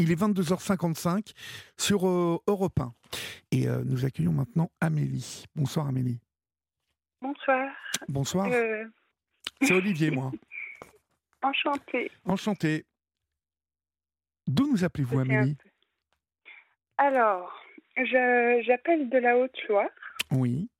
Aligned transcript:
Il 0.00 0.10
est 0.10 0.18
22h55 0.18 1.34
sur 1.76 2.08
euh, 2.08 2.38
Europe 2.46 2.80
1. 2.80 2.94
Et 3.52 3.68
euh, 3.68 3.82
nous 3.84 4.06
accueillons 4.06 4.32
maintenant 4.32 4.70
Amélie. 4.80 5.44
Bonsoir 5.54 5.88
Amélie. 5.88 6.18
Bonsoir. 7.20 7.68
Bonsoir. 8.08 8.48
Euh, 8.50 8.86
C'est 9.60 9.74
Olivier, 9.74 10.10
moi. 10.10 10.32
enchantée. 11.42 12.10
Enchanté. 12.24 12.86
D'où 14.46 14.70
nous 14.72 14.84
appelez-vous 14.84 15.18
Amélie 15.20 15.58
Alors, 16.96 17.52
j'appelle 17.98 19.10
de 19.10 19.18
la 19.18 19.36
Haute-Loire 19.36 19.90
Oui. 20.30 20.70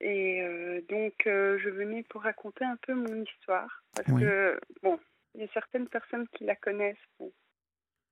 et 0.00 0.82
donc 0.88 1.12
je 1.26 1.68
venais 1.68 2.04
pour 2.04 2.22
raconter 2.22 2.64
un 2.64 2.76
peu 2.76 2.94
mon 2.94 3.22
histoire 3.22 3.84
parce 3.94 4.08
Oui. 4.08 4.22
que 4.22 4.58
bon, 4.82 4.98
il 5.34 5.42
y 5.42 5.44
a 5.44 5.48
certaines 5.52 5.88
personnes 5.88 6.26
qui 6.36 6.44
la 6.44 6.56
connaissent, 6.56 6.96
bon, 7.18 7.30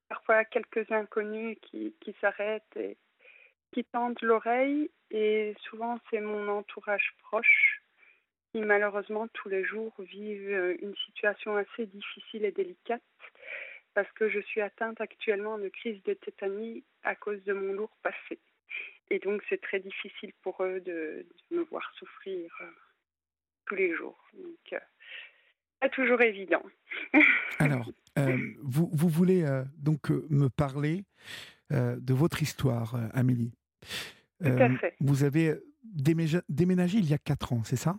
parfois 0.08 0.44
quelques 0.44 0.90
inconnus 0.90 1.58
qui, 1.62 1.94
s'arrêtent 2.20 2.76
et 2.76 2.96
qui 3.72 3.84
tendent 3.84 4.20
l'oreille 4.22 4.90
et 5.10 5.54
souvent 5.68 5.98
c'est 6.10 6.20
mon 6.20 6.48
entourage 6.48 7.14
proche 7.22 7.82
qui 8.52 8.60
malheureusement 8.60 9.28
tous 9.28 9.48
les 9.48 9.64
jours 9.64 9.92
vivent 9.98 10.50
euh, 10.50 10.76
une 10.80 10.96
situation 11.06 11.56
assez 11.56 11.86
difficile 11.86 12.44
et 12.44 12.52
délicate 12.52 13.02
parce 13.94 14.10
que 14.12 14.28
je 14.28 14.40
suis 14.40 14.60
atteinte 14.60 15.00
actuellement 15.00 15.58
de 15.58 15.68
crise 15.68 16.02
de 16.04 16.14
tétanie 16.14 16.84
à 17.02 17.14
cause 17.14 17.42
de 17.44 17.52
mon 17.52 17.72
lourd 17.72 17.96
passé. 18.02 18.38
Et 19.10 19.18
donc 19.18 19.42
c'est 19.48 19.60
très 19.60 19.80
difficile 19.80 20.32
pour 20.42 20.62
eux 20.62 20.80
de, 20.80 21.26
me 21.50 21.62
voir 21.62 21.90
souffrir 21.98 22.50
euh, 22.60 22.70
tous 23.66 23.74
les 23.74 23.94
jours. 23.94 24.18
Donc 24.34 24.72
euh, 24.72 24.78
pas 25.80 25.88
toujours 25.88 26.20
évident. 26.22 26.62
Alors, 27.58 27.86
vous, 28.62 28.90
vous 28.92 29.08
voulez 29.08 29.44
euh, 29.44 29.64
donc 29.78 30.10
euh, 30.10 30.26
me 30.30 30.48
parler 30.48 31.04
euh, 31.72 31.96
de 32.00 32.14
votre 32.14 32.42
histoire, 32.42 32.94
euh, 32.94 33.08
Amélie. 33.14 33.52
Tout 34.42 34.50
à 34.50 34.70
fait. 34.78 34.94
Vous 35.00 35.24
avez 35.24 35.54
déménagé 35.84 36.98
il 36.98 37.08
y 37.08 37.14
a 37.14 37.18
4 37.18 37.52
ans, 37.52 37.64
c'est 37.64 37.76
ça? 37.76 37.96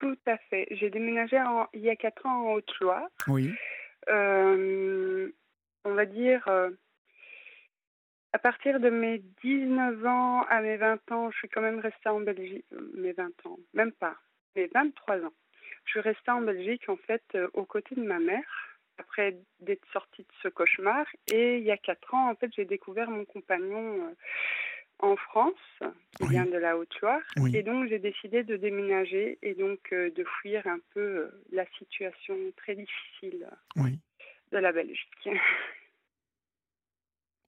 Tout 0.00 0.18
à 0.26 0.36
fait. 0.50 0.66
J'ai 0.72 0.90
déménagé 0.90 1.40
en- 1.40 1.68
il 1.72 1.80
y 1.80 1.90
a 1.90 1.96
quatre 1.96 2.26
ans 2.26 2.46
en 2.48 2.52
Haute-Loire. 2.54 3.06
Oui. 3.28 3.50
Euh, 4.08 5.30
on 5.84 5.94
va 5.94 6.04
dire, 6.06 6.46
euh, 6.48 6.70
à 8.32 8.38
partir 8.38 8.80
de 8.80 8.90
mes 8.90 9.22
19 9.42 10.04
ans 10.06 10.42
à 10.50 10.60
mes 10.60 10.76
20 10.76 11.10
ans, 11.12 11.30
je 11.30 11.36
suis 11.38 11.48
quand 11.48 11.62
même 11.62 11.78
restée 11.78 12.08
en 12.08 12.20
Belgique. 12.20 12.66
euh, 12.72 12.90
Mes 12.96 13.12
20 13.12 13.28
ans, 13.46 13.58
même 13.72 13.92
pas, 13.92 14.16
mes 14.56 14.66
23 14.66 15.18
ans. 15.24 15.32
Je 15.84 15.90
suis 15.92 16.00
restée 16.00 16.30
en 16.30 16.40
Belgique, 16.42 16.88
en 16.88 16.96
fait, 16.96 17.22
euh, 17.34 17.48
aux 17.54 17.64
côtés 17.64 17.94
de 17.94 18.02
ma 18.02 18.18
mère, 18.18 18.73
après 18.98 19.38
d'être 19.60 19.86
sortie 19.92 20.22
de 20.22 20.28
ce 20.42 20.48
cauchemar. 20.48 21.06
Et 21.32 21.58
il 21.58 21.64
y 21.64 21.70
a 21.70 21.76
4 21.76 22.14
ans, 22.14 22.30
en 22.30 22.34
fait, 22.34 22.50
j'ai 22.54 22.64
découvert 22.64 23.10
mon 23.10 23.24
compagnon 23.24 24.08
euh, 24.08 24.14
en 25.00 25.16
France, 25.16 25.54
qui 26.16 26.22
Oui. 26.22 26.30
vient 26.30 26.46
de 26.46 26.56
la 26.56 26.76
Haute-Loire. 26.78 27.20
Oui. 27.36 27.56
Et 27.56 27.62
donc, 27.62 27.88
j'ai 27.88 27.98
décidé 27.98 28.44
de 28.44 28.56
déménager 28.56 29.38
et 29.42 29.54
donc 29.54 29.92
euh, 29.92 30.10
de 30.10 30.24
fuir 30.40 30.66
un 30.66 30.78
peu 30.92 31.00
euh, 31.00 31.44
la 31.52 31.66
situation 31.78 32.36
très 32.56 32.74
difficile 32.74 33.48
Oui. 33.76 33.98
de 34.52 34.58
la 34.58 34.72
Belgique. 34.72 35.28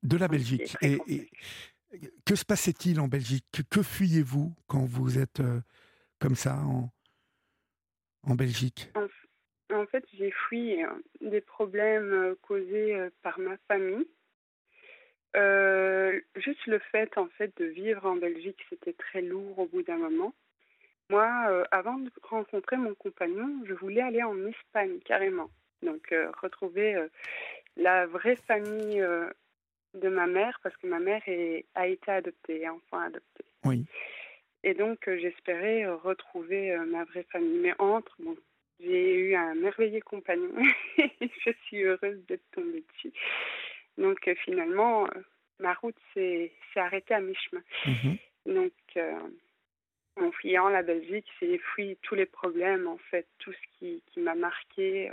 De 0.03 0.17
la 0.17 0.29
Belgique. 0.29 0.77
Et, 0.83 0.99
que 2.25 2.35
se 2.35 2.45
passait-il 2.45 3.01
en 3.01 3.09
Belgique? 3.09 3.47
Que, 3.53 3.63
que 3.63 3.83
fuyez-vous 3.83 4.55
quand 4.67 4.85
vous 4.85 5.19
êtes 5.19 5.41
euh, 5.41 5.61
comme 6.19 6.35
ça 6.35 6.57
en, 6.57 6.91
en 8.23 8.35
Belgique? 8.35 8.91
En 8.95 9.07
fait, 9.87 10.05
j'ai 10.15 10.31
fui 10.31 10.83
euh, 10.85 10.89
des 11.21 11.41
problèmes 11.41 12.13
euh, 12.13 12.35
causés 12.43 12.95
euh, 12.95 13.11
par 13.23 13.39
ma 13.39 13.57
famille. 13.69 14.07
Euh, 15.37 16.19
juste 16.37 16.67
le 16.67 16.79
fait, 16.79 17.17
en 17.19 17.27
fait, 17.29 17.57
de 17.59 17.67
vivre 17.67 18.07
en 18.07 18.17
Belgique, 18.17 18.65
c'était 18.71 18.95
très 18.95 19.21
lourd 19.23 19.59
au 19.59 19.67
bout 19.67 19.83
d'un 19.83 19.99
moment. 19.99 20.35
Moi, 21.11 21.31
euh, 21.49 21.65
avant 21.71 21.99
de 21.99 22.11
rencontrer 22.23 22.77
mon 22.77 22.95
compagnon, 22.95 23.63
je 23.65 23.75
voulais 23.75 24.01
aller 24.01 24.23
en 24.23 24.47
Espagne 24.47 24.99
carrément. 25.05 25.51
Donc, 25.83 26.11
euh, 26.13 26.31
retrouver 26.43 26.97
la 27.77 28.07
vraie 28.07 28.37
famille 28.37 29.05
de 29.95 30.09
ma 30.09 30.27
mère, 30.27 30.59
parce 30.63 30.77
que 30.79 30.87
ma 30.87 30.99
mère 30.99 31.23
est- 31.27 31.67
a 31.75 31.87
été 31.87 32.11
adoptée, 32.11 32.69
enfant 32.69 32.99
adopté. 32.99 33.45
Oui. 33.65 33.85
Et 34.65 34.75
donc, 34.75 34.99
j'espérais 35.07 35.87
retrouver 35.87 36.77
ma 36.89 37.05
vraie 37.05 37.27
famille. 37.31 37.61
Mais 37.61 37.75
entre, 37.79 38.17
bon, 38.19 38.37
j'ai 38.81 39.15
eu 39.15 39.35
un 39.35 39.55
merveilleux 39.55 40.01
compagnon. 40.01 40.53
je 40.99 41.53
suis 41.65 41.83
heureuse 41.83 42.25
d'être 42.27 42.49
tombée 42.53 42.85
dessus. 42.95 43.13
Donc, 43.97 44.29
euh, 44.29 44.35
finalement, 44.45 45.07
euh, 45.07 45.21
ma 45.59 45.75
route 45.75 45.97
s'est 46.13 46.53
arrêtée 46.77 47.15
à 47.15 47.21
mi-chemin. 47.21 47.63
Mhm. 47.87 48.17
Donc, 48.47 48.73
euh, 48.97 49.21
en 50.17 50.31
fuyant 50.33 50.69
la 50.69 50.83
Belgique, 50.83 51.27
j'ai 51.41 51.59
fui 51.59 51.97
tous 52.03 52.15
les 52.15 52.27
problèmes, 52.27 52.87
en 52.87 52.99
fait, 52.99 53.27
tout 53.39 53.53
ce 53.53 53.79
qui, 53.79 54.03
qui 54.07 54.21
m'a 54.21 54.35
marqué, 54.35 55.11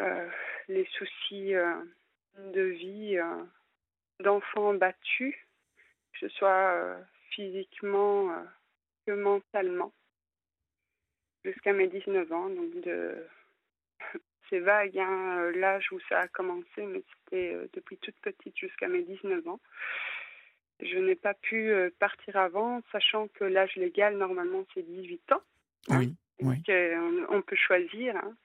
euh, 0.00 0.28
les 0.68 0.84
soucis 0.86 1.54
euh, 1.54 1.74
de 2.36 2.62
vie, 2.62 3.18
euh, 3.18 3.42
d'enfants 4.20 4.74
battus, 4.74 5.34
que 6.12 6.18
ce 6.20 6.28
soit 6.28 6.98
physiquement 7.30 8.30
que 9.06 9.12
mentalement, 9.12 9.92
jusqu'à 11.52 11.72
mes 11.72 11.88
19 11.88 12.32
ans. 12.32 12.48
Donc, 12.48 12.80
de... 12.82 13.14
c'est 14.50 14.60
vague, 14.60 14.98
hein, 14.98 15.38
euh, 15.40 15.52
l'âge 15.58 15.90
où 15.92 15.98
ça 16.08 16.20
a 16.20 16.28
commencé, 16.28 16.86
mais 16.86 17.02
c'était 17.24 17.54
euh, 17.54 17.66
depuis 17.72 17.96
toute 17.98 18.16
petite 18.22 18.56
jusqu'à 18.56 18.88
mes 18.88 19.02
19 19.02 19.46
ans. 19.48 19.60
Je 20.80 20.96
n'ai 20.98 21.16
pas 21.16 21.34
pu 21.34 21.70
euh, 21.70 21.90
partir 21.98 22.36
avant, 22.36 22.80
sachant 22.92 23.28
que 23.28 23.44
l'âge 23.44 23.74
légal, 23.76 24.16
normalement, 24.16 24.64
c'est 24.74 24.82
18 24.82 25.32
ans. 25.32 25.42
Oui. 25.90 26.14
Oui. 26.40 26.56
Donc, 26.56 26.68
euh, 26.68 27.24
on, 27.30 27.36
on 27.38 27.42
peut 27.42 27.56
choisir. 27.56 28.16
hein. 28.16 28.36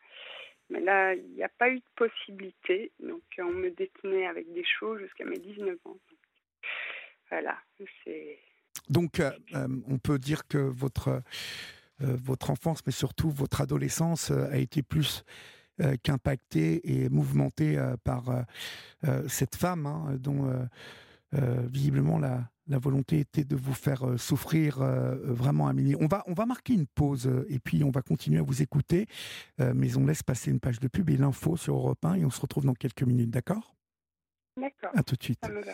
Mais 0.70 0.80
là, 0.80 1.14
il 1.14 1.30
n'y 1.36 1.44
a 1.44 1.50
pas 1.50 1.70
eu 1.70 1.78
de 1.78 1.86
possibilité. 1.96 2.92
Donc, 3.00 3.22
on 3.38 3.52
me 3.52 3.70
détenait 3.70 4.26
avec 4.26 4.52
des 4.54 4.66
choses 4.66 5.00
jusqu'à 5.02 5.26
mes 5.26 5.38
19 5.38 5.78
ans. 5.86 5.98
Voilà. 7.30 7.58
C'est. 8.04 8.40
Donc, 8.90 9.20
euh, 9.20 9.32
on 9.88 9.98
peut 10.00 10.18
dire 10.18 10.48
que 10.48 10.58
votre, 10.58 11.22
votre 12.00 12.50
enfance, 12.50 12.80
mais 12.86 12.92
surtout 12.92 13.30
votre 13.30 13.62
adolescence, 13.62 14.32
euh, 14.32 14.50
a 14.52 14.58
été 14.58 14.82
plus 14.84 15.24
euh, 15.82 15.96
qu'impactée 16.04 16.82
et 17.04 17.10
mouvementée 17.10 17.78
euh, 17.78 17.96
par 18.04 18.30
euh, 18.30 18.42
euh, 19.08 19.28
cette 19.28 19.56
femme, 19.56 19.86
hein, 19.86 20.16
dont 20.20 20.46
euh, 20.48 20.64
euh, 21.36 21.66
visiblement 21.68 22.20
la, 22.20 22.50
la 22.68 22.78
volonté 22.78 23.20
était 23.20 23.44
de 23.44 23.56
vous 23.56 23.74
faire 23.74 24.08
euh, 24.08 24.18
souffrir 24.18 24.82
euh, 24.82 25.16
vraiment, 25.24 25.68
Amélie. 25.68 25.96
On 26.00 26.06
va, 26.08 26.24
on 26.28 26.34
va 26.34 26.46
marquer 26.46 26.74
une 26.74 26.86
pause 26.86 27.28
euh, 27.28 27.46
et 27.50 27.60
puis 27.60 27.84
on 27.84 27.90
va 27.90 28.02
continuer 28.02 28.40
à 28.40 28.44
vous 28.44 28.62
écouter, 28.62 29.08
euh, 29.62 29.74
mais 29.76 29.98
on 29.98 30.06
laisse 30.06 30.22
passer 30.24 30.52
une 30.52 30.60
page 30.60 30.80
de 30.80 30.88
pub 30.88 31.10
et 31.10 31.18
l'info 31.18 31.58
sur 31.58 31.76
Europe 31.76 32.06
1 32.06 32.16
et 32.16 32.26
on 32.26 32.30
se 32.30 32.40
retrouve 32.42 32.66
dans 32.66 32.76
quelques 32.76 33.04
minutes, 33.04 33.32
d'accord? 33.32 33.76
D'accord, 34.60 34.92
À 34.94 35.02
tout 35.02 35.16
de 35.16 35.24
suite. 35.24 35.40
ça 35.44 35.50
me 35.50 35.62
va. 35.64 35.74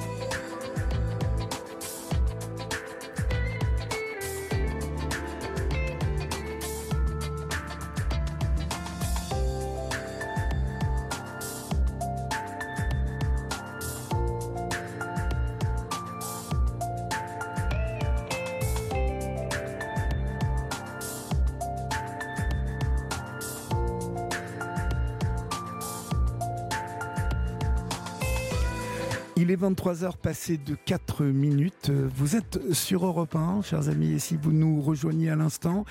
Il 29.83 29.87
est 29.87 29.93
23h 29.93 30.17
passé 30.17 30.57
de 30.57 30.75
4 30.75 31.23
minutes. 31.25 31.89
Vous 31.89 32.35
êtes 32.35 32.73
sur 32.73 33.05
Europe 33.05 33.35
1, 33.35 33.61
chers 33.61 33.89
amis, 33.89 34.13
et 34.13 34.19
si 34.19 34.35
vous 34.35 34.51
nous 34.51 34.81
rejoignez 34.81 35.29
à 35.29 35.35
l'instant, 35.35 35.85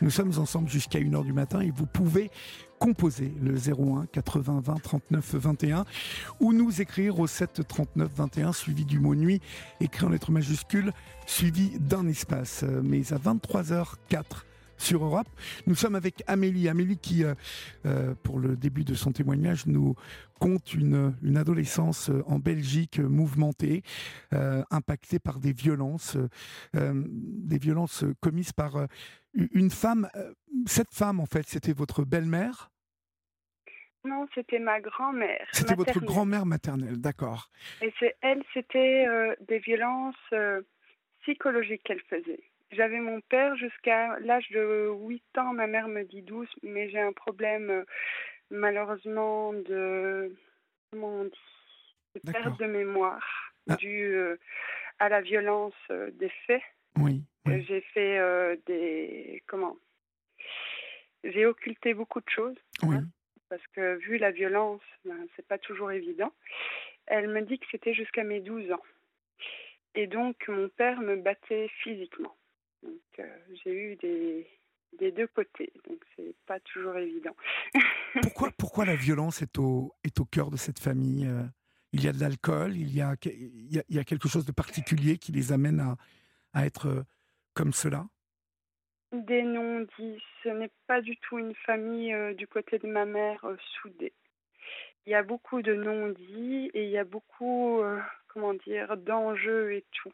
nous 0.00 0.10
sommes 0.10 0.32
ensemble 0.38 0.68
jusqu'à 0.68 0.98
1h 0.98 1.24
du 1.24 1.32
matin 1.32 1.60
et 1.60 1.70
vous 1.70 1.86
pouvez 1.86 2.30
composer 2.78 3.32
le 3.42 3.56
01 3.56 4.06
80 4.06 4.62
20 4.64 4.82
39 4.82 5.34
21 5.34 5.84
ou 6.40 6.52
nous 6.52 6.80
écrire 6.80 7.18
au 7.18 7.26
7 7.26 7.62
39 7.66 8.10
21 8.14 8.52
suivi 8.52 8.84
du 8.84 9.00
mot 9.00 9.14
nuit 9.14 9.40
écrit 9.80 10.04
en 10.04 10.10
lettres 10.10 10.30
majuscules 10.30 10.92
suivi 11.26 11.78
d'un 11.78 12.06
espace. 12.08 12.64
Mais 12.82 13.12
à 13.12 13.16
23h04 13.16 14.44
sur 14.78 15.04
Europe. 15.04 15.28
Nous 15.66 15.74
sommes 15.74 15.94
avec 15.94 16.22
Amélie. 16.26 16.68
Amélie 16.68 16.98
qui, 16.98 17.24
euh, 17.24 17.34
euh, 17.86 18.14
pour 18.22 18.38
le 18.38 18.56
début 18.56 18.84
de 18.84 18.94
son 18.94 19.12
témoignage, 19.12 19.66
nous 19.66 19.94
compte 20.38 20.74
une, 20.74 21.14
une 21.22 21.36
adolescence 21.36 22.10
en 22.26 22.38
Belgique 22.38 22.98
mouvementée, 22.98 23.82
impactée 24.70 25.18
par 25.18 25.38
des 25.38 25.52
violences, 25.54 26.18
des 26.74 27.58
violences 27.58 28.04
commises 28.20 28.52
par 28.52 28.86
une 29.34 29.70
femme. 29.70 30.10
Cette 30.66 30.92
femme, 30.92 31.20
en 31.20 31.26
fait, 31.26 31.46
c'était 31.46 31.72
votre 31.72 32.04
belle-mère? 32.04 32.70
Non, 34.04 34.26
c'était 34.34 34.58
ma 34.58 34.78
grand-mère. 34.78 35.46
C'était 35.52 35.74
votre 35.74 36.00
grand-mère 36.00 36.44
maternelle, 36.44 37.00
d'accord. 37.00 37.50
Et 37.80 37.94
c'est 37.98 38.14
elle, 38.20 38.42
c'était 38.52 39.06
des 39.48 39.58
violences 39.58 40.34
psychologiques 41.22 41.82
qu'elle 41.82 42.02
faisait. 42.10 42.44
J'avais 42.76 43.00
mon 43.00 43.22
père 43.22 43.56
jusqu'à 43.56 44.18
l'âge 44.20 44.50
de 44.50 44.90
8 44.90 45.38
ans, 45.38 45.54
ma 45.54 45.66
mère 45.66 45.88
me 45.88 46.04
dit 46.04 46.20
12, 46.20 46.46
mais 46.62 46.90
j'ai 46.90 47.00
un 47.00 47.12
problème 47.12 47.70
euh, 47.70 47.84
malheureusement 48.50 49.54
de, 49.54 50.30
comment 50.90 51.20
on 51.20 51.24
dit, 51.24 51.94
de 52.16 52.32
perte 52.32 52.60
de 52.60 52.66
mémoire 52.66 53.52
ah. 53.70 53.76
due 53.76 54.14
euh, 54.14 54.36
à 54.98 55.08
la 55.08 55.22
violence 55.22 55.74
euh, 55.90 56.10
des 56.12 56.28
faits. 56.46 56.62
Oui. 56.98 57.22
J'ai 57.46 57.80
fait 57.80 58.18
des, 58.66 59.42
comment 59.46 59.76
J'ai 61.22 61.46
occulté 61.46 61.94
beaucoup 61.94 62.20
de 62.20 62.28
choses. 62.28 62.56
Oui. 62.82 62.96
Hein, 62.96 63.06
parce 63.48 63.64
que 63.68 63.94
vu 63.98 64.18
la 64.18 64.32
violence, 64.32 64.82
ben, 65.04 65.26
c'est 65.36 65.46
pas 65.46 65.58
toujours 65.58 65.92
évident. 65.92 66.32
Elle 67.06 67.28
me 67.28 67.42
dit 67.42 67.58
que 67.60 67.66
c'était 67.70 67.94
jusqu'à 67.94 68.24
mes 68.24 68.40
12 68.40 68.72
ans. 68.72 68.82
Et 69.94 70.08
donc, 70.08 70.36
mon 70.48 70.68
père 70.68 71.00
me 71.00 71.14
battait 71.14 71.68
physiquement. 71.82 72.34
Donc, 72.82 73.00
euh, 73.18 73.38
j'ai 73.64 73.72
eu 73.72 73.96
des, 73.96 74.46
des 74.98 75.12
deux 75.12 75.26
côtés, 75.28 75.72
donc 75.88 75.98
c'est 76.14 76.34
pas 76.46 76.60
toujours 76.60 76.96
évident. 76.96 77.34
pourquoi, 78.22 78.50
pourquoi 78.58 78.84
la 78.84 78.96
violence 78.96 79.42
est 79.42 79.58
au, 79.58 79.94
est 80.04 80.20
au 80.20 80.24
cœur 80.24 80.50
de 80.50 80.56
cette 80.56 80.78
famille 80.78 81.26
euh? 81.26 81.42
Il 81.92 82.04
y 82.04 82.08
a 82.08 82.12
de 82.12 82.20
l'alcool, 82.20 82.76
il, 82.76 82.94
y 82.94 83.00
a, 83.00 83.14
il, 83.24 83.82
y 83.88 83.98
a, 83.98 84.04
quelque 84.04 84.28
chose 84.28 84.44
de 84.44 84.52
particulier 84.52 85.16
qui 85.16 85.32
les 85.32 85.52
amène 85.52 85.80
à, 85.80 85.96
à 86.52 86.66
être 86.66 86.88
euh, 86.88 87.02
comme 87.54 87.72
cela? 87.72 88.04
Des 89.12 89.42
non-dits. 89.42 90.22
Ce 90.42 90.48
n'est 90.50 90.72
pas 90.86 91.00
du 91.00 91.16
tout 91.16 91.38
une 91.38 91.54
famille 91.54 92.14
du 92.34 92.46
côté 92.48 92.78
de 92.78 92.86
ma 92.86 93.06
mère 93.06 93.40
soudée. 93.80 94.12
Il 95.06 95.12
y 95.12 95.14
a 95.14 95.22
beaucoup 95.22 95.62
de 95.62 95.74
non-dits 95.74 96.70
et 96.74 96.84
il 96.84 96.90
y 96.90 96.98
a 96.98 97.04
beaucoup, 97.04 97.80
comment 98.28 98.52
dire, 98.52 98.96
d'enjeux 98.98 99.72
et 99.72 99.86
tout 99.92 100.12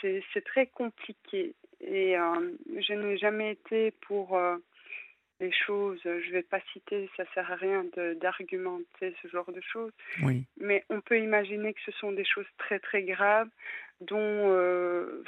c'est 0.00 0.44
très 0.44 0.66
compliqué. 0.66 1.54
Et 1.80 2.18
euh, 2.18 2.52
je 2.78 2.92
n'ai 2.94 3.18
jamais 3.18 3.52
été 3.52 3.90
pour 3.90 4.36
euh, 4.36 4.56
les 5.40 5.52
choses, 5.52 6.00
je 6.02 6.08
ne 6.08 6.32
vais 6.32 6.42
pas 6.42 6.60
citer, 6.72 7.10
ça 7.16 7.24
sert 7.34 7.50
à 7.50 7.56
rien 7.56 7.84
d'argumenter 8.20 9.14
ce 9.22 9.28
genre 9.28 9.52
de 9.52 9.60
choses. 9.60 9.92
Oui. 10.22 10.44
Mais 10.58 10.84
on 10.88 11.00
peut 11.00 11.18
imaginer 11.18 11.74
que 11.74 11.80
ce 11.84 11.92
sont 11.92 12.12
des 12.12 12.24
choses 12.24 12.46
très 12.58 12.78
très 12.78 13.02
graves 13.02 13.50
dont 14.00 14.16
euh, 14.20 15.22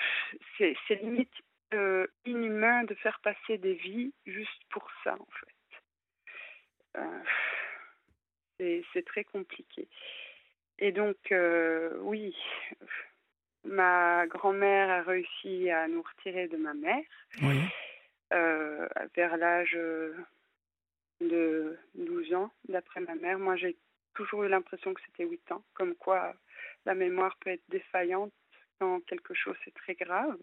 c'est 0.58 1.02
limite 1.02 1.32
inhumain 2.24 2.84
de 2.84 2.94
faire 2.94 3.20
passer 3.20 3.58
des 3.58 3.74
vies 3.74 4.12
juste 4.26 4.62
pour 4.70 4.88
ça 5.04 5.14
en 5.20 5.28
fait. 5.38 7.06
c'est 8.94 9.04
très 9.04 9.24
compliqué. 9.24 9.86
Et 10.78 10.92
donc, 10.92 11.16
oui, 12.00 12.34
ma 13.68 14.26
grand-mère 14.26 14.90
a 14.90 15.02
réussi 15.02 15.70
à 15.70 15.88
nous 15.88 16.02
retirer 16.02 16.48
de 16.48 16.56
ma 16.56 16.74
mère 16.74 17.04
euh, 18.32 18.88
vers 19.14 19.36
l'âge 19.36 19.76
de 21.20 21.78
12 21.94 22.34
ans, 22.34 22.50
d'après 22.68 23.00
ma 23.00 23.14
mère. 23.14 23.38
Moi, 23.38 23.56
j'ai 23.56 23.76
toujours 24.14 24.44
eu 24.44 24.48
l'impression 24.48 24.94
que 24.94 25.00
c'était 25.06 25.28
8 25.28 25.52
ans, 25.52 25.62
comme 25.74 25.94
quoi 25.94 26.34
la 26.86 26.94
mémoire 26.94 27.36
peut 27.40 27.50
être 27.50 27.68
défaillante 27.68 28.32
quand 28.80 29.04
quelque 29.06 29.34
chose 29.34 29.56
est 29.66 29.76
très 29.76 29.94
grave 29.94 30.38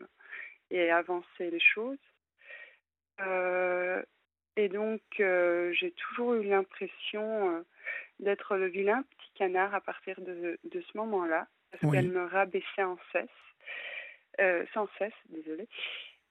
et 0.69 0.91
avancer 0.91 1.49
les 1.51 1.59
choses. 1.59 1.97
Euh, 3.21 4.03
et 4.55 4.69
donc, 4.69 5.01
euh, 5.19 5.73
j'ai 5.73 5.91
toujours 5.91 6.35
eu 6.35 6.43
l'impression 6.43 7.65
d'être 8.19 8.55
le 8.55 8.67
vilain 8.67 9.03
petit 9.03 9.31
canard 9.35 9.73
à 9.73 9.81
partir 9.81 10.19
de, 10.21 10.57
de 10.63 10.81
ce 10.81 10.97
moment-là 10.97 11.47
parce 11.79 11.93
qu'elle 11.93 12.09
me 12.09 12.25
rabaissait 12.25 12.83
en 12.83 12.97
cesse, 13.11 13.29
euh, 14.39 14.65
sans 14.73 14.87
cesse, 14.97 15.13
désolée. 15.29 15.67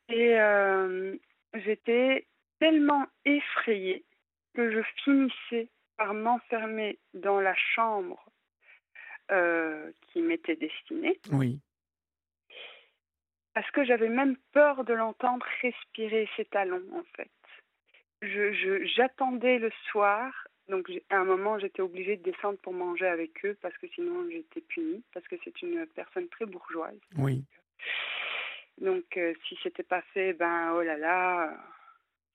Et 0.08 0.38
euh, 0.38 1.16
j'étais 1.54 2.26
tellement 2.58 3.06
effrayée 3.24 4.04
que 4.54 4.70
je 4.70 4.82
finissais 5.02 5.68
par 5.96 6.14
m'enfermer 6.14 6.98
dans 7.14 7.40
la 7.40 7.54
chambre 7.54 8.24
euh, 9.30 9.90
qui 10.08 10.20
m'était 10.20 10.56
destinée. 10.56 11.18
Oui. 11.32 11.60
Parce 13.54 13.70
que 13.70 13.84
j'avais 13.84 14.08
même 14.08 14.36
peur 14.52 14.84
de 14.84 14.92
l'entendre 14.92 15.46
respirer 15.62 16.28
ses 16.36 16.44
talons, 16.44 16.82
en 16.92 17.04
fait. 17.16 17.30
J'attendais 18.96 19.58
je, 19.58 19.64
le 19.64 19.72
soir 19.90 20.48
donc 20.68 20.90
à 21.10 21.16
un 21.16 21.24
moment, 21.24 21.58
j'étais 21.58 21.82
obligée 21.82 22.16
de 22.16 22.22
descendre 22.22 22.58
pour 22.58 22.72
manger 22.72 23.06
avec 23.06 23.44
eux 23.44 23.56
parce 23.60 23.76
que 23.78 23.86
sinon 23.88 24.28
j'étais 24.30 24.62
punie, 24.62 25.02
parce 25.12 25.26
que 25.28 25.36
c'est 25.44 25.62
une 25.62 25.86
personne 25.88 26.28
très 26.28 26.46
bourgeoise. 26.46 26.98
Oui. 27.18 27.44
Donc 28.78 29.16
euh, 29.16 29.34
si 29.46 29.58
c'était 29.62 29.82
pas 29.82 30.02
fait, 30.14 30.32
ben 30.32 30.72
oh 30.74 30.82
là 30.82 30.96
là, 30.96 31.54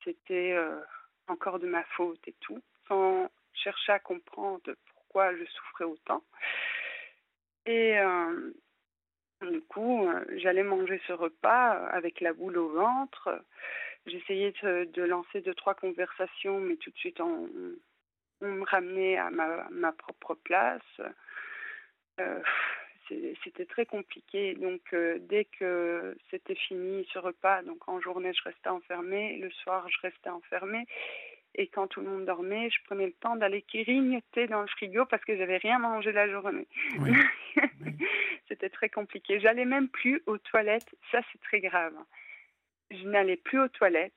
c'était 0.04 0.54
euh, 0.54 0.80
encore 1.28 1.60
de 1.60 1.68
ma 1.68 1.84
faute 1.84 2.26
et 2.28 2.36
tout, 2.40 2.62
sans 2.88 3.30
chercher 3.54 3.94
à 3.94 4.00
comprendre 4.00 4.76
pourquoi 4.94 5.36
je 5.36 5.46
souffrais 5.46 5.86
autant. 5.86 6.24
Et 7.66 7.98
euh, 7.98 8.52
du 9.42 9.62
coup, 9.62 10.08
j'allais 10.38 10.64
manger 10.64 11.02
ce 11.08 11.14
repas 11.14 11.72
avec 11.88 12.22
la 12.22 12.34
boule 12.34 12.58
au 12.58 12.70
ventre. 12.70 13.44
J'essayais 14.06 14.54
de, 14.64 14.86
de, 14.86 15.04
lancer 15.04 15.42
deux, 15.42 15.54
trois 15.56 15.74
conversations, 15.74 16.60
mais 16.60 16.78
tout 16.78 16.90
de 16.90 16.98
suite 16.98 17.20
en, 17.20 17.48
on 18.42 18.52
me 18.52 18.66
ramenait 18.66 19.18
à 19.18 19.30
ma, 19.30 19.68
ma 19.70 19.92
propre 19.92 20.36
place. 20.36 21.02
Euh, 22.20 22.42
c'était 23.44 23.66
très 23.66 23.86
compliqué. 23.86 24.54
Donc, 24.56 24.82
euh, 24.94 25.18
dès 25.22 25.46
que 25.46 26.16
c'était 26.30 26.56
fini 26.56 27.08
ce 27.12 27.20
repas, 27.20 27.64
donc 27.64 27.88
en 27.88 28.00
journée, 28.00 28.34
je 28.34 28.44
restais 28.44 28.70
enfermée, 28.70 29.38
le 29.38 29.50
soir, 29.50 29.88
je 29.90 29.98
restais 30.02 30.30
enfermée. 30.30 30.86
Et 31.56 31.68
quand 31.68 31.88
tout 31.88 32.02
le 32.02 32.08
monde 32.08 32.26
dormait, 32.26 32.70
je 32.70 32.78
prenais 32.86 33.08
le 33.08 33.14
temps 33.14 33.36
d'aller 33.36 33.66
grignoter 33.74 34.48
dans 34.48 34.62
le 34.62 34.68
frigo 34.68 35.06
parce 35.06 35.24
que 35.26 35.36
j'avais 35.36 35.58
rien 35.58 35.80
mangé 35.80 36.12
la 36.12 36.30
journée. 36.30 36.68
c'était 38.48 38.70
très 38.70 38.90
compliqué. 38.90 39.40
J'allais 39.40 39.66
même 39.66 39.90
plus 39.90 40.22
aux 40.28 40.38
toilettes. 40.38 40.96
Ça, 41.12 41.22
c'est 41.32 41.42
très 41.42 41.60
grave. 41.60 41.96
Je 42.92 43.04
n'allais 43.08 43.38
plus 43.38 43.60
aux 43.60 43.68
toilettes 43.68 44.14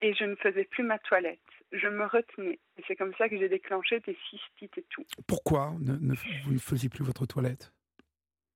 et 0.00 0.14
je 0.14 0.24
ne 0.24 0.34
faisais 0.36 0.64
plus 0.64 0.82
ma 0.82 0.98
toilette 0.98 1.38
je 1.72 1.88
me 1.88 2.04
retenais. 2.04 2.58
Et 2.76 2.82
c'est 2.86 2.96
comme 2.96 3.14
ça 3.14 3.28
que 3.28 3.38
j'ai 3.38 3.48
déclenché 3.48 4.00
des 4.00 4.16
cystites 4.28 4.78
et 4.78 4.84
tout. 4.90 5.04
Pourquoi 5.26 5.72
vous 5.78 6.52
ne 6.52 6.58
faisiez 6.58 6.88
plus 6.88 7.04
votre 7.04 7.26
toilette? 7.26 7.72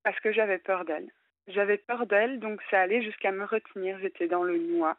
Parce 0.03 0.19
que 0.21 0.33
j'avais 0.33 0.59
peur 0.59 0.85
d'elle. 0.85 1.11
J'avais 1.49 1.79
peur 1.79 2.07
d'elle, 2.07 2.41
donc 2.41 2.61
ça 2.71 2.81
allait 2.81 3.03
jusqu'à 3.03 3.33
me 3.33 3.45
retenir. 3.45 3.99
J'étais 4.01 4.29
dans 4.29 4.43
le 4.43 4.59
noir, 4.59 4.97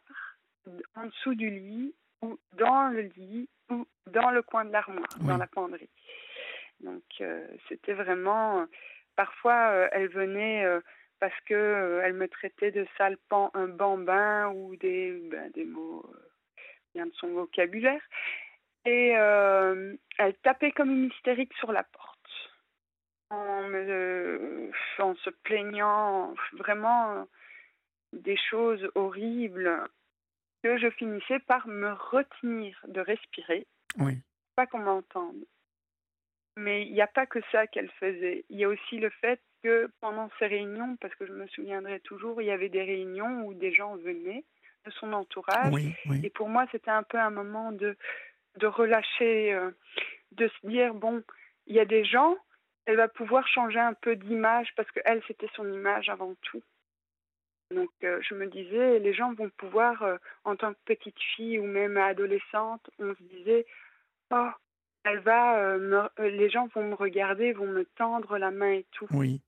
en 0.96 1.06
dessous 1.06 1.34
du 1.34 1.50
lit, 1.50 1.94
ou 2.22 2.38
dans 2.54 2.88
le 2.88 3.02
lit, 3.02 3.48
ou 3.70 3.86
dans 4.06 4.30
le 4.30 4.42
coin 4.42 4.64
de 4.64 4.72
l'armoire, 4.72 5.08
dans 5.20 5.36
la 5.36 5.46
penderie. 5.46 5.90
Donc 6.80 7.04
euh, 7.20 7.46
c'était 7.68 7.94
vraiment... 7.94 8.66
parfois, 9.16 9.70
euh, 9.70 9.88
elle 9.92 10.08
venait... 10.08 10.64
Euh, 10.64 10.80
parce 11.20 11.34
que 11.46 12.00
elle 12.04 12.12
me 12.12 12.28
traitait 12.28 12.70
de 12.70 12.86
sale 12.96 13.16
pan, 13.28 13.50
un 13.54 13.66
bambin 13.66 14.50
ou 14.50 14.76
des, 14.76 15.10
ben, 15.28 15.50
des 15.50 15.64
mots 15.64 16.08
de 17.06 17.14
son 17.14 17.28
vocabulaire. 17.28 18.02
Et 18.84 19.16
euh, 19.16 19.94
elle 20.18 20.34
tapait 20.36 20.72
comme 20.72 20.90
une 20.90 21.10
hystérique 21.10 21.52
sur 21.54 21.72
la 21.72 21.82
porte, 21.82 22.18
en, 23.30 23.64
en 24.98 25.14
se 25.16 25.30
plaignant 25.42 26.34
vraiment 26.52 27.26
des 28.12 28.36
choses 28.36 28.88
horribles 28.94 29.88
que 30.62 30.78
je 30.78 30.90
finissais 30.90 31.38
par 31.40 31.68
me 31.68 31.92
retenir 31.92 32.78
de 32.88 33.00
respirer. 33.00 33.66
Oui. 33.98 34.14
Pas 34.56 34.66
qu'on 34.66 34.78
m'entende. 34.78 35.44
Mais 36.56 36.86
il 36.86 36.92
n'y 36.92 37.02
a 37.02 37.06
pas 37.06 37.26
que 37.26 37.40
ça 37.52 37.66
qu'elle 37.66 37.90
faisait. 38.00 38.44
Il 38.48 38.58
y 38.58 38.64
a 38.64 38.68
aussi 38.68 38.98
le 38.98 39.10
fait 39.10 39.40
que 39.62 39.90
pendant 40.00 40.28
ces 40.38 40.46
réunions, 40.46 40.96
parce 41.00 41.14
que 41.14 41.26
je 41.26 41.32
me 41.32 41.46
souviendrai 41.48 42.00
toujours, 42.00 42.42
il 42.42 42.46
y 42.46 42.50
avait 42.50 42.68
des 42.68 42.82
réunions 42.82 43.42
où 43.42 43.54
des 43.54 43.72
gens 43.72 43.96
venaient 43.96 44.44
de 44.84 44.90
son 44.92 45.12
entourage. 45.12 45.74
Et 46.22 46.30
pour 46.30 46.48
moi, 46.48 46.66
c'était 46.72 46.90
un 46.90 47.02
peu 47.02 47.18
un 47.18 47.30
moment 47.30 47.72
de, 47.72 47.96
de 48.56 48.66
relâcher, 48.66 49.52
euh, 49.52 49.70
de 50.32 50.48
se 50.48 50.66
dire, 50.66 50.94
bon, 50.94 51.22
il 51.66 51.74
y 51.76 51.80
a 51.80 51.84
des 51.84 52.04
gens, 52.04 52.36
elle 52.86 52.96
va 52.96 53.08
pouvoir 53.08 53.46
changer 53.48 53.78
un 53.78 53.94
peu 53.94 54.16
d'image 54.16 54.68
parce 54.76 54.90
qu'elle, 54.90 55.22
c'était 55.26 55.50
son 55.54 55.70
image 55.72 56.08
avant 56.08 56.34
tout. 56.42 56.62
Donc 57.70 57.90
je 58.00 58.34
me 58.34 58.46
disais, 58.46 58.98
les 58.98 59.12
gens 59.12 59.34
vont 59.34 59.50
pouvoir, 59.50 60.02
en 60.44 60.56
tant 60.56 60.72
que 60.72 60.78
petite 60.86 61.20
fille 61.36 61.58
ou 61.58 61.64
même 61.64 61.98
adolescente, 61.98 62.88
on 62.98 63.14
se 63.14 63.22
disait, 63.24 63.66
oh, 64.30 64.48
elle 65.04 65.18
va, 65.18 65.76
les 66.18 66.48
gens 66.48 66.68
vont 66.74 66.84
me 66.84 66.94
regarder, 66.94 67.52
vont 67.52 67.66
me 67.66 67.84
tendre 67.84 68.38
la 68.38 68.50
main 68.50 68.72
et 68.72 68.86
tout. 68.92 69.06
Oui. 69.10 69.42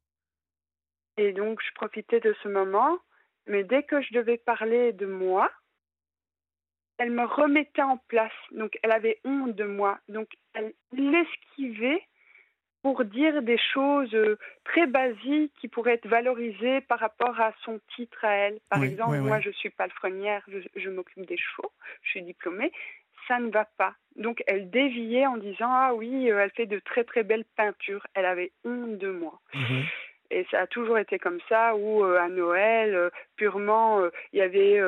Et 1.16 1.32
donc 1.32 1.60
je 1.66 1.72
profitais 1.74 2.20
de 2.20 2.34
ce 2.42 2.48
moment, 2.48 2.98
mais 3.46 3.64
dès 3.64 3.82
que 3.82 4.00
je 4.00 4.12
devais 4.14 4.38
parler 4.38 4.92
de 4.92 5.06
moi, 5.06 5.50
elle 6.98 7.10
me 7.10 7.24
remettait 7.24 7.82
en 7.82 7.96
place. 7.96 8.32
Donc 8.52 8.78
elle 8.82 8.92
avait 8.92 9.20
honte 9.24 9.54
de 9.54 9.64
moi. 9.64 9.98
Donc 10.08 10.28
elle 10.54 10.72
l'esquivait 10.92 12.02
pour 12.82 13.04
dire 13.04 13.42
des 13.42 13.58
choses 13.72 14.14
euh, 14.14 14.38
très 14.64 14.86
basiques 14.86 15.52
qui 15.60 15.68
pourraient 15.68 15.94
être 15.94 16.06
valorisées 16.06 16.80
par 16.82 16.98
rapport 16.98 17.38
à 17.40 17.52
son 17.64 17.80
titre 17.94 18.24
à 18.24 18.32
elle. 18.32 18.58
Par 18.68 18.82
exemple, 18.82 19.18
moi, 19.18 19.40
je 19.40 19.50
suis 19.50 19.70
palefrenière, 19.70 20.42
je, 20.48 20.58
je 20.76 20.88
m'occupe 20.88 21.26
des 21.26 21.36
chevaux, 21.36 21.70
je 22.02 22.10
suis 22.10 22.22
diplômée. 22.22 22.72
Ça 23.28 23.38
ne 23.38 23.50
va 23.50 23.66
pas. 23.76 23.94
Donc, 24.16 24.42
elle 24.46 24.70
déviait 24.70 25.26
en 25.26 25.36
disant 25.36 25.70
Ah 25.70 25.92
oui, 25.94 26.30
euh, 26.30 26.40
elle 26.40 26.50
fait 26.52 26.66
de 26.66 26.78
très 26.78 27.04
très 27.04 27.22
belles 27.22 27.44
peintures. 27.56 28.06
Elle 28.14 28.24
avait 28.24 28.52
honte 28.64 28.98
de 28.98 29.10
moi. 29.10 29.40
Mhm. 29.54 29.84
Et 30.30 30.46
ça 30.50 30.60
a 30.60 30.66
toujours 30.66 30.98
été 30.98 31.18
comme 31.18 31.40
ça, 31.48 31.74
où 31.74 32.04
euh, 32.04 32.18
à 32.18 32.28
Noël, 32.28 33.10
purement, 33.36 34.02
il 34.32 34.38
y 34.38 34.42
avait 34.42 34.80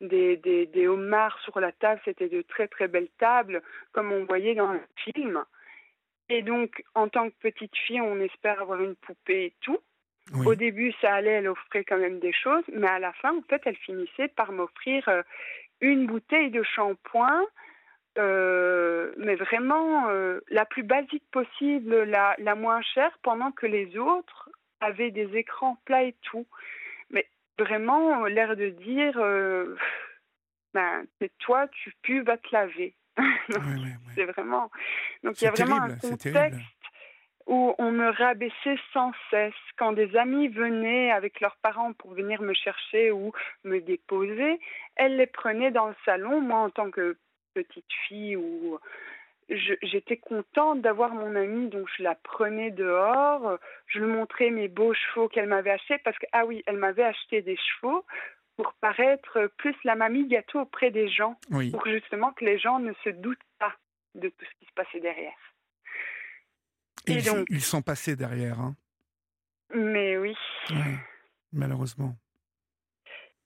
des, 0.00 0.36
des, 0.36 0.66
des 0.66 0.88
homards 0.88 1.38
sur 1.40 1.58
la 1.60 1.72
table, 1.72 2.00
c'était 2.04 2.28
de 2.28 2.42
très 2.42 2.68
très 2.68 2.88
belles 2.88 3.10
tables, 3.18 3.62
comme 3.92 4.12
on 4.12 4.24
voyait 4.24 4.54
dans 4.54 4.72
le 4.72 4.80
film. 4.96 5.44
Et 6.28 6.42
donc, 6.42 6.82
en 6.94 7.08
tant 7.08 7.28
que 7.30 7.34
petite 7.40 7.76
fille, 7.76 8.00
on 8.00 8.20
espère 8.20 8.60
avoir 8.60 8.80
une 8.80 8.96
poupée 8.96 9.46
et 9.46 9.54
tout. 9.60 9.80
Au 10.44 10.56
début, 10.56 10.92
ça 11.00 11.14
allait, 11.14 11.30
elle 11.30 11.46
offrait 11.46 11.84
quand 11.84 11.98
même 11.98 12.18
des 12.18 12.32
choses, 12.32 12.64
mais 12.72 12.88
à 12.88 12.98
la 12.98 13.12
fin, 13.12 13.36
en 13.36 13.42
fait, 13.42 13.62
elle 13.64 13.76
finissait 13.76 14.26
par 14.26 14.50
m'offrir 14.50 15.08
euh, 15.08 15.22
une 15.80 16.06
bouteille 16.06 16.50
de 16.50 16.64
shampoing, 16.64 17.44
euh, 18.18 19.12
mais 19.18 19.36
vraiment 19.36 20.08
euh, 20.08 20.40
la 20.48 20.64
plus 20.64 20.82
basique 20.82 21.22
possible, 21.30 22.02
la, 22.02 22.34
la 22.38 22.56
moins 22.56 22.82
chère, 22.82 23.16
pendant 23.22 23.52
que 23.52 23.66
les 23.66 23.96
autres 23.96 24.50
avaient 24.80 25.10
des 25.10 25.36
écrans 25.36 25.78
plats 25.84 26.04
et 26.04 26.14
tout. 26.22 26.46
Mais 27.10 27.26
vraiment, 27.58 28.24
l'air 28.26 28.56
de 28.56 28.70
dire, 28.70 29.14
ben, 30.74 31.06
c'est 31.20 31.32
toi, 31.38 31.66
tu 31.68 31.92
pues, 32.02 32.20
va 32.20 32.36
te 32.36 32.48
laver. 32.52 32.94
C'est 34.14 34.24
vraiment. 34.26 34.70
Donc 35.24 35.40
il 35.40 35.44
y 35.44 35.48
a 35.48 35.50
vraiment 35.50 35.80
un 35.80 35.96
contexte 35.96 36.60
où 37.46 37.74
on 37.78 37.92
me 37.92 38.10
rabaissait 38.10 38.78
sans 38.92 39.12
cesse. 39.30 39.54
Quand 39.76 39.92
des 39.92 40.16
amis 40.16 40.48
venaient 40.48 41.12
avec 41.12 41.40
leurs 41.40 41.56
parents 41.56 41.92
pour 41.92 42.12
venir 42.12 42.42
me 42.42 42.54
chercher 42.54 43.12
ou 43.12 43.32
me 43.64 43.80
déposer, 43.80 44.60
elles 44.96 45.16
les 45.16 45.26
prenaient 45.26 45.70
dans 45.70 45.86
le 45.88 45.94
salon. 46.04 46.40
Moi, 46.40 46.58
en 46.58 46.70
tant 46.70 46.90
que 46.90 47.16
petite 47.54 47.92
fille, 48.06 48.36
ou 48.36 48.78
j'étais 49.48 50.16
contente 50.16 50.80
d'avoir 50.80 51.14
mon 51.14 51.36
amie, 51.36 51.68
donc 51.68 51.88
je 51.96 52.02
la 52.02 52.14
prenais 52.14 52.70
dehors. 52.70 53.58
Je 53.86 54.00
lui 54.00 54.06
montrais 54.06 54.50
mes 54.50 54.68
beaux 54.68 54.94
chevaux 54.94 55.28
qu'elle 55.28 55.48
m'avait 55.48 55.70
achetés 55.70 55.98
parce 55.98 56.18
que, 56.18 56.26
ah 56.32 56.44
oui, 56.44 56.62
elle 56.66 56.78
m'avait 56.78 57.04
acheté 57.04 57.42
des 57.42 57.56
chevaux 57.56 58.04
pour 58.56 58.72
paraître 58.74 59.50
plus 59.58 59.76
la 59.84 59.94
mamie 59.94 60.26
gâteau 60.26 60.60
auprès 60.60 60.90
des 60.90 61.08
gens, 61.08 61.38
pour 61.50 61.86
justement 61.86 62.32
que 62.32 62.44
les 62.44 62.58
gens 62.58 62.78
ne 62.78 62.92
se 63.04 63.10
doutent 63.10 63.38
pas 63.58 63.74
de 64.14 64.28
tout 64.28 64.44
ce 64.44 64.58
qui 64.58 64.66
se 64.66 64.72
passait 64.74 65.00
derrière. 65.00 65.54
Et, 67.06 67.12
ils, 67.12 67.24
donc, 67.24 67.46
ils 67.50 67.62
sont 67.62 67.82
passés 67.82 68.16
derrière. 68.16 68.58
Hein. 68.58 68.74
Mais 69.74 70.16
oui. 70.16 70.34
malheureusement. 71.52 72.16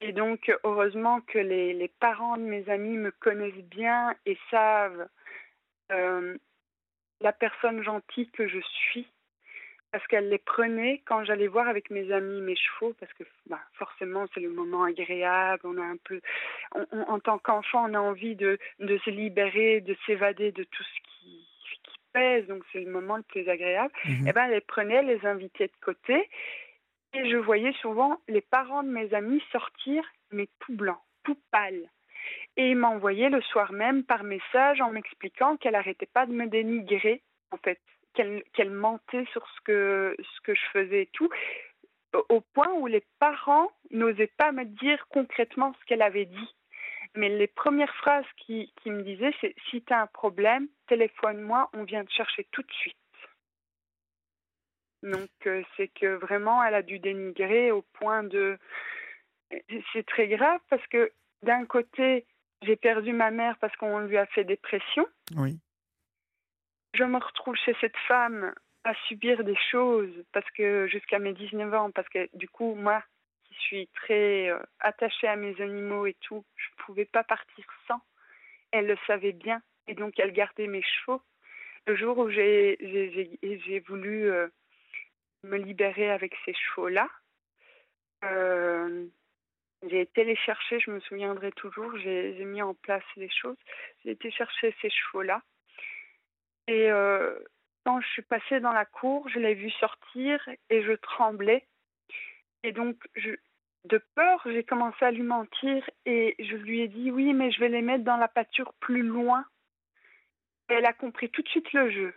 Et 0.01 0.13
donc, 0.13 0.51
heureusement 0.65 1.21
que 1.21 1.39
les, 1.39 1.75
les, 1.75 1.89
parents 1.89 2.39
de 2.39 2.43
mes 2.43 2.67
amis 2.71 2.97
me 2.97 3.11
connaissent 3.11 3.65
bien 3.65 4.15
et 4.25 4.39
savent 4.51 5.09
euh, 5.91 6.37
la 7.21 7.33
personne 7.33 7.83
gentille 7.83 8.31
que 8.31 8.49
je 8.49 8.61
suis 8.61 9.07
parce 9.93 10.07
qu'elle 10.07 10.29
les 10.29 10.39
prenait 10.39 11.03
quand 11.05 11.25
j'allais 11.25 11.49
voir 11.49 11.69
avec 11.69 11.91
mes 11.91 12.13
amis 12.13 12.41
mes 12.41 12.57
chevaux, 12.57 12.95
parce 13.01 13.13
que 13.15 13.25
bah, 13.47 13.61
forcément 13.75 14.27
c'est 14.33 14.41
le 14.41 14.51
moment 14.51 14.85
agréable, 14.85 15.63
on 15.65 15.79
a 15.79 15.85
un 15.85 15.97
peu, 15.97 16.21
en 16.93 17.19
tant 17.19 17.39
qu'enfant, 17.39 17.91
on 17.91 17.95
a 17.95 18.01
envie 18.01 18.37
de, 18.37 18.59
de 18.79 18.99
se 18.99 19.11
libérer, 19.11 19.81
de 19.81 19.97
s'évader 20.07 20.53
de 20.53 20.65
tout 20.65 20.83
ce 20.83 21.01
qui, 21.03 21.49
qui 21.85 21.99
pèse, 22.13 22.47
donc 22.47 22.63
c'est 22.73 22.81
le 22.81 22.91
moment 22.91 23.17
le 23.17 23.23
plus 23.25 23.49
agréable. 23.49 23.93
Et 24.05 24.11
mhm. 24.11 24.29
eh 24.29 24.33
ben 24.33 24.45
elle 24.45 24.53
les 24.53 24.61
prenait, 24.61 25.03
les 25.03 25.27
invitait 25.27 25.69
de 25.69 25.85
côté, 25.85 26.29
et 27.13 27.29
je 27.29 27.37
voyais 27.37 27.73
souvent 27.81 28.21
les 28.29 28.43
parents 28.43 28.85
de 28.85 28.91
mes 28.91 29.13
amis 29.13 29.43
sortir, 29.51 30.05
mais 30.31 30.49
tout 30.61 30.75
blanc, 30.75 31.01
tout 31.25 31.39
pâle. 31.51 31.91
Et 32.57 32.71
ils 32.71 32.77
m'envoyaient 32.77 33.31
le 33.31 33.43
soir 33.43 33.73
même 33.73 34.05
par 34.05 34.25
message 34.25 34.81
en 34.81 34.91
m'expliquant 34.91 35.57
qu'elle 35.57 35.73
n'arrêtait 35.73 36.07
pas 36.07 36.27
de 36.27 36.33
me 36.33 36.47
dénigrer, 36.47 37.23
en 37.51 37.57
fait 37.59 37.81
qu'elle 38.15 38.71
mentait 38.71 39.25
sur 39.33 39.47
ce 39.49 39.61
que, 39.63 40.17
je 40.49 40.67
faisais 40.73 41.03
et 41.03 41.11
tout, 41.13 41.31
au 42.29 42.41
point 42.41 42.73
où 42.73 42.89
les 42.89 43.05
parents 43.21 43.71
n'osaient 43.93 44.33
pas 44.37 44.51
me 44.51 44.65
dire 44.65 45.07
concrètement 45.11 45.73
ce 45.81 45.85
qu'elle 45.87 46.03
avait 46.03 46.25
dit. 46.25 46.57
Mais 47.15 47.29
les 47.29 47.47
premières 47.47 47.95
phrases 47.97 48.27
qui 48.37 48.69
me 48.87 49.03
disaient, 49.03 49.35
c'est 49.41 49.55
si 49.71 49.83
tu 49.83 49.93
as 49.93 50.03
un 50.03 50.07
problème, 50.09 50.69
téléphone-moi, 50.89 51.71
on 51.73 51.85
vient 51.85 52.05
te 52.05 52.13
chercher 52.13 52.47
tout 52.51 52.63
de 52.63 52.73
suite. 52.73 52.97
Donc 55.03 55.31
euh, 55.47 55.63
c'est 55.77 55.89
que 55.89 56.15
vraiment, 56.17 56.63
elle 56.63 56.75
a 56.75 56.83
dû 56.83 56.99
dénigrer 56.99 57.71
au 57.71 57.83
point 57.83 58.23
de... 58.23 58.59
C'est 59.93 60.07
très 60.07 60.29
grave 60.29 60.61
parce 60.69 60.87
que 60.89 61.11
d'un 61.43 61.65
côté, 61.65 62.27
j'ai 62.63 62.77
perdu 62.77 63.13
ma 63.13 63.31
mère 63.31 63.57
parce 63.59 63.75
qu'on 63.77 64.01
lui 64.01 64.19
a 64.19 64.27
fait 64.27 64.45
des 64.45 64.57
pressions. 64.57 65.07
Oui 65.37 65.59
je 66.95 67.05
me 67.05 67.19
retrouve 67.19 67.57
chez 67.57 67.75
cette 67.81 67.97
femme 68.09 68.55
à 68.85 68.95
subir 69.09 69.45
des 69.45 69.57
choses 69.71 70.25
parce 70.33 70.49
que 70.53 70.87
jusqu'à 70.89 71.19
mes 71.19 71.33
19 71.33 71.73
ans, 71.75 71.91
parce 71.91 72.09
que 72.09 72.29
du 72.35 72.49
coup, 72.49 72.75
moi 72.75 73.03
qui 73.45 73.55
suis 73.55 73.89
très 73.89 74.49
euh, 74.49 74.59
attachée 74.81 75.27
à 75.27 75.37
mes 75.37 75.61
animaux 75.61 76.07
et 76.07 76.17
tout, 76.21 76.45
je 76.57 76.67
ne 76.71 76.85
pouvais 76.85 77.05
pas 77.05 77.25
partir 77.25 77.65
sans. 77.87 78.01
Elle 78.73 78.87
le 78.87 78.97
savait 79.07 79.33
bien 79.33 79.63
et 79.87 79.95
donc 79.95 80.19
elle 80.19 80.33
gardait 80.33 80.67
mes 80.67 80.83
chevaux. 80.83 81.21
Le 81.87 81.97
jour 81.97 82.19
où 82.19 82.31
j'ai 82.31 82.77
voulu 83.87 84.31
euh, 84.31 84.49
me 85.45 85.57
libérer 85.57 86.11
avec 86.11 86.35
ces 86.45 86.55
chevaux-là, 86.55 87.09
euh, 88.25 89.07
j'ai 89.89 90.01
été 90.03 90.25
les 90.25 90.37
chercher, 90.37 90.79
je 90.81 90.91
me 90.91 91.01
souviendrai 91.01 91.53
toujours, 91.53 91.97
j'ai 91.99 92.45
mis 92.45 92.63
en 92.63 92.75
place 92.75 93.05
les 93.17 93.31
choses. 93.31 93.57
J'ai 94.05 94.11
été 94.11 94.31
chercher 94.31 94.75
ces 94.83 94.91
chevaux-là 94.91 95.43
et 96.71 96.89
euh, 96.89 97.35
quand 97.85 98.01
je 98.01 98.07
suis 98.09 98.23
passée 98.23 98.61
dans 98.61 98.73
la 98.73 98.85
cour, 98.85 99.29
je 99.29 99.41
l'ai 99.41 99.55
vu 99.55 99.71
sortir 99.73 100.41
et 100.69 100.83
je 100.83 100.93
tremblais. 100.93 101.67
Et 102.63 102.71
donc, 102.71 102.97
je, 103.17 103.31
de 103.87 103.99
peur, 104.15 104.41
j'ai 104.45 104.63
commencé 104.63 105.05
à 105.05 105.11
lui 105.11 105.23
mentir 105.23 105.89
et 106.07 106.37
je 106.39 106.55
lui 106.55 106.81
ai 106.81 106.87
dit 106.87 107.11
oui, 107.11 107.33
mais 107.33 107.51
je 107.51 107.59
vais 107.59 107.69
les 107.69 107.83
mettre 107.83 108.05
dans 108.05 108.19
la 108.19 108.29
pâture 108.29 108.73
plus 108.75 109.03
loin. 109.03 109.45
Et 110.69 110.75
elle 110.75 110.87
a 110.87 110.93
compris 110.93 111.29
tout 111.31 111.43
de 111.43 111.49
suite 111.49 111.73
le 111.73 111.91
jeu. 111.91 112.15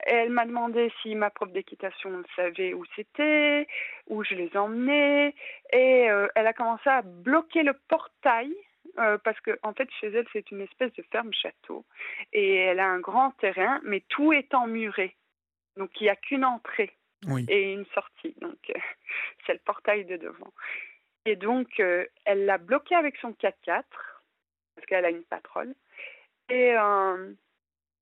Elle 0.00 0.30
m'a 0.30 0.44
demandé 0.44 0.92
si 1.00 1.14
ma 1.14 1.30
prof 1.30 1.50
d'équitation 1.52 2.22
savait 2.36 2.74
où 2.74 2.84
c'était, 2.96 3.66
où 4.08 4.22
je 4.24 4.34
les 4.34 4.54
emmenais. 4.56 5.34
Et 5.72 6.10
euh, 6.10 6.26
elle 6.34 6.46
a 6.46 6.52
commencé 6.52 6.88
à 6.88 7.02
bloquer 7.02 7.62
le 7.62 7.74
portail 7.88 8.52
euh, 8.98 9.18
parce 9.18 9.40
que 9.40 9.58
en 9.62 9.72
fait 9.72 9.88
chez 10.00 10.08
elle 10.08 10.26
c'est 10.32 10.50
une 10.50 10.60
espèce 10.60 10.92
de 10.92 11.02
ferme 11.10 11.32
château 11.32 11.84
et 12.32 12.56
elle 12.56 12.80
a 12.80 12.86
un 12.86 13.00
grand 13.00 13.30
terrain 13.38 13.80
mais 13.82 14.02
tout 14.08 14.32
est 14.32 14.52
emmuré. 14.54 15.16
Donc 15.76 15.90
il 16.00 16.04
n'y 16.04 16.10
a 16.10 16.16
qu'une 16.16 16.44
entrée 16.44 16.92
et 17.48 17.72
une 17.72 17.86
sortie. 17.86 18.34
Donc 18.40 18.58
euh, 18.70 18.80
c'est 19.46 19.54
le 19.54 19.60
portail 19.60 20.04
de 20.04 20.16
devant. 20.16 20.52
Et 21.24 21.36
donc 21.36 21.78
elle 21.78 22.44
l'a 22.44 22.58
bloqué 22.58 22.94
avec 22.94 23.16
son 23.16 23.30
4x4 23.30 23.84
parce 24.74 24.86
qu'elle 24.86 25.06
a 25.06 25.10
une 25.10 25.24
patronne 25.24 25.74
et 26.50 26.74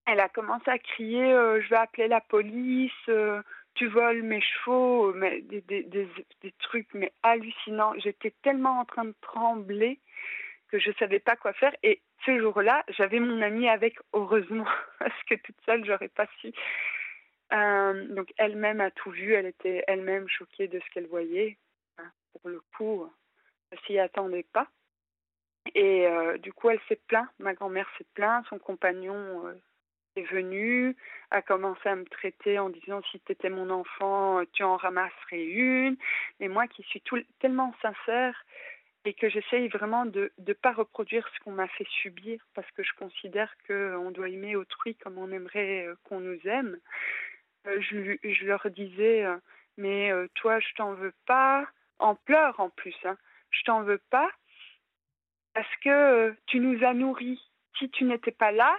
elle 0.06 0.20
a 0.20 0.28
commencé 0.28 0.70
à 0.70 0.78
crier 0.78 1.24
je 1.24 1.68
vais 1.68 1.76
appeler 1.76 2.08
la 2.08 2.20
police 2.20 3.10
tu 3.74 3.86
voles 3.86 4.22
mes 4.22 4.40
chevaux 4.40 5.12
mais 5.14 5.40
des, 5.42 6.52
trucs 6.58 6.92
mais 6.94 7.12
hallucinants 7.22 7.94
j'étais 7.98 8.32
tellement 8.42 8.80
en 8.80 8.84
train 8.84 9.04
de 9.04 9.14
trembler 9.20 10.00
que 10.72 10.78
je 10.78 10.90
savais 10.98 11.20
pas 11.20 11.36
quoi 11.36 11.52
faire. 11.52 11.74
Et 11.82 12.00
ce 12.24 12.40
jour-là, 12.40 12.82
j'avais 12.88 13.20
mon 13.20 13.42
amie 13.42 13.68
avec, 13.68 13.98
heureusement, 14.14 14.66
parce 14.98 15.22
que 15.24 15.34
toute 15.34 15.60
seule, 15.66 15.84
j'aurais 15.84 16.08
pas 16.08 16.26
su. 16.40 16.50
Euh, 17.52 18.06
donc 18.14 18.32
elle-même 18.38 18.80
a 18.80 18.90
tout 18.90 19.10
vu, 19.10 19.34
elle 19.34 19.46
était 19.46 19.84
elle-même 19.86 20.26
choquée 20.26 20.68
de 20.68 20.80
ce 20.80 20.90
qu'elle 20.90 21.06
voyait. 21.06 21.58
pour 22.32 22.48
le 22.48 22.62
coup, 22.74 23.06
elle 23.70 23.78
s'y 23.80 23.98
attendait 23.98 24.46
pas. 24.54 24.66
Et 25.74 26.06
euh, 26.06 26.38
du 26.38 26.52
coup, 26.52 26.70
elle 26.70 26.80
s'est 26.88 27.00
plaint, 27.06 27.28
ma 27.38 27.52
grand-mère 27.52 27.88
s'est 27.98 28.06
plaint, 28.14 28.44
son 28.48 28.58
compagnon 28.58 29.46
euh, 29.46 29.54
est 30.16 30.30
venu, 30.30 30.96
a 31.30 31.42
commencé 31.42 31.88
à 31.88 31.96
me 31.96 32.04
traiter 32.04 32.58
en 32.58 32.70
disant 32.70 33.02
si 33.10 33.20
tu 33.20 33.32
étais 33.32 33.50
mon 33.50 33.70
enfant, 33.70 34.42
tu 34.52 34.62
en 34.62 34.76
ramasserais 34.76 35.44
une. 35.44 35.96
Mais 36.40 36.48
moi 36.48 36.66
qui 36.66 36.82
suis 36.84 37.00
tout, 37.00 37.18
tellement 37.40 37.74
sincère 37.82 38.44
et 39.04 39.14
que 39.14 39.28
j'essaye 39.28 39.68
vraiment 39.68 40.06
de 40.06 40.32
ne 40.46 40.52
pas 40.52 40.72
reproduire 40.72 41.28
ce 41.34 41.40
qu'on 41.40 41.52
m'a 41.52 41.68
fait 41.68 41.86
subir 42.02 42.40
parce 42.54 42.70
que 42.72 42.82
je 42.82 42.92
considère 42.98 43.52
qu'on 43.66 44.10
doit 44.10 44.28
aimer 44.28 44.56
autrui 44.56 44.94
comme 44.96 45.18
on 45.18 45.32
aimerait 45.32 45.86
euh, 45.86 45.94
qu'on 46.04 46.20
nous 46.20 46.38
aime. 46.44 46.78
Euh, 47.66 47.80
je, 47.80 48.16
je, 48.22 48.44
leur 48.44 48.68
disais, 48.70 49.24
euh, 49.24 49.36
mais 49.76 50.12
toi, 50.34 50.60
je 50.60 50.74
t'en 50.74 50.92
veux 50.94 51.14
pas, 51.26 51.66
en 51.98 52.14
pleurs 52.14 52.60
en 52.60 52.70
plus, 52.70 52.94
hein, 53.04 53.16
je 53.50 53.62
t'en 53.64 53.82
veux 53.82 54.00
pas 54.10 54.30
parce 55.54 55.76
que 55.82 56.34
tu 56.46 56.60
nous 56.60 56.84
as 56.84 56.94
nourris. 56.94 57.40
Si 57.78 57.90
tu 57.90 58.04
n'étais 58.04 58.32
pas 58.32 58.52
là, 58.52 58.76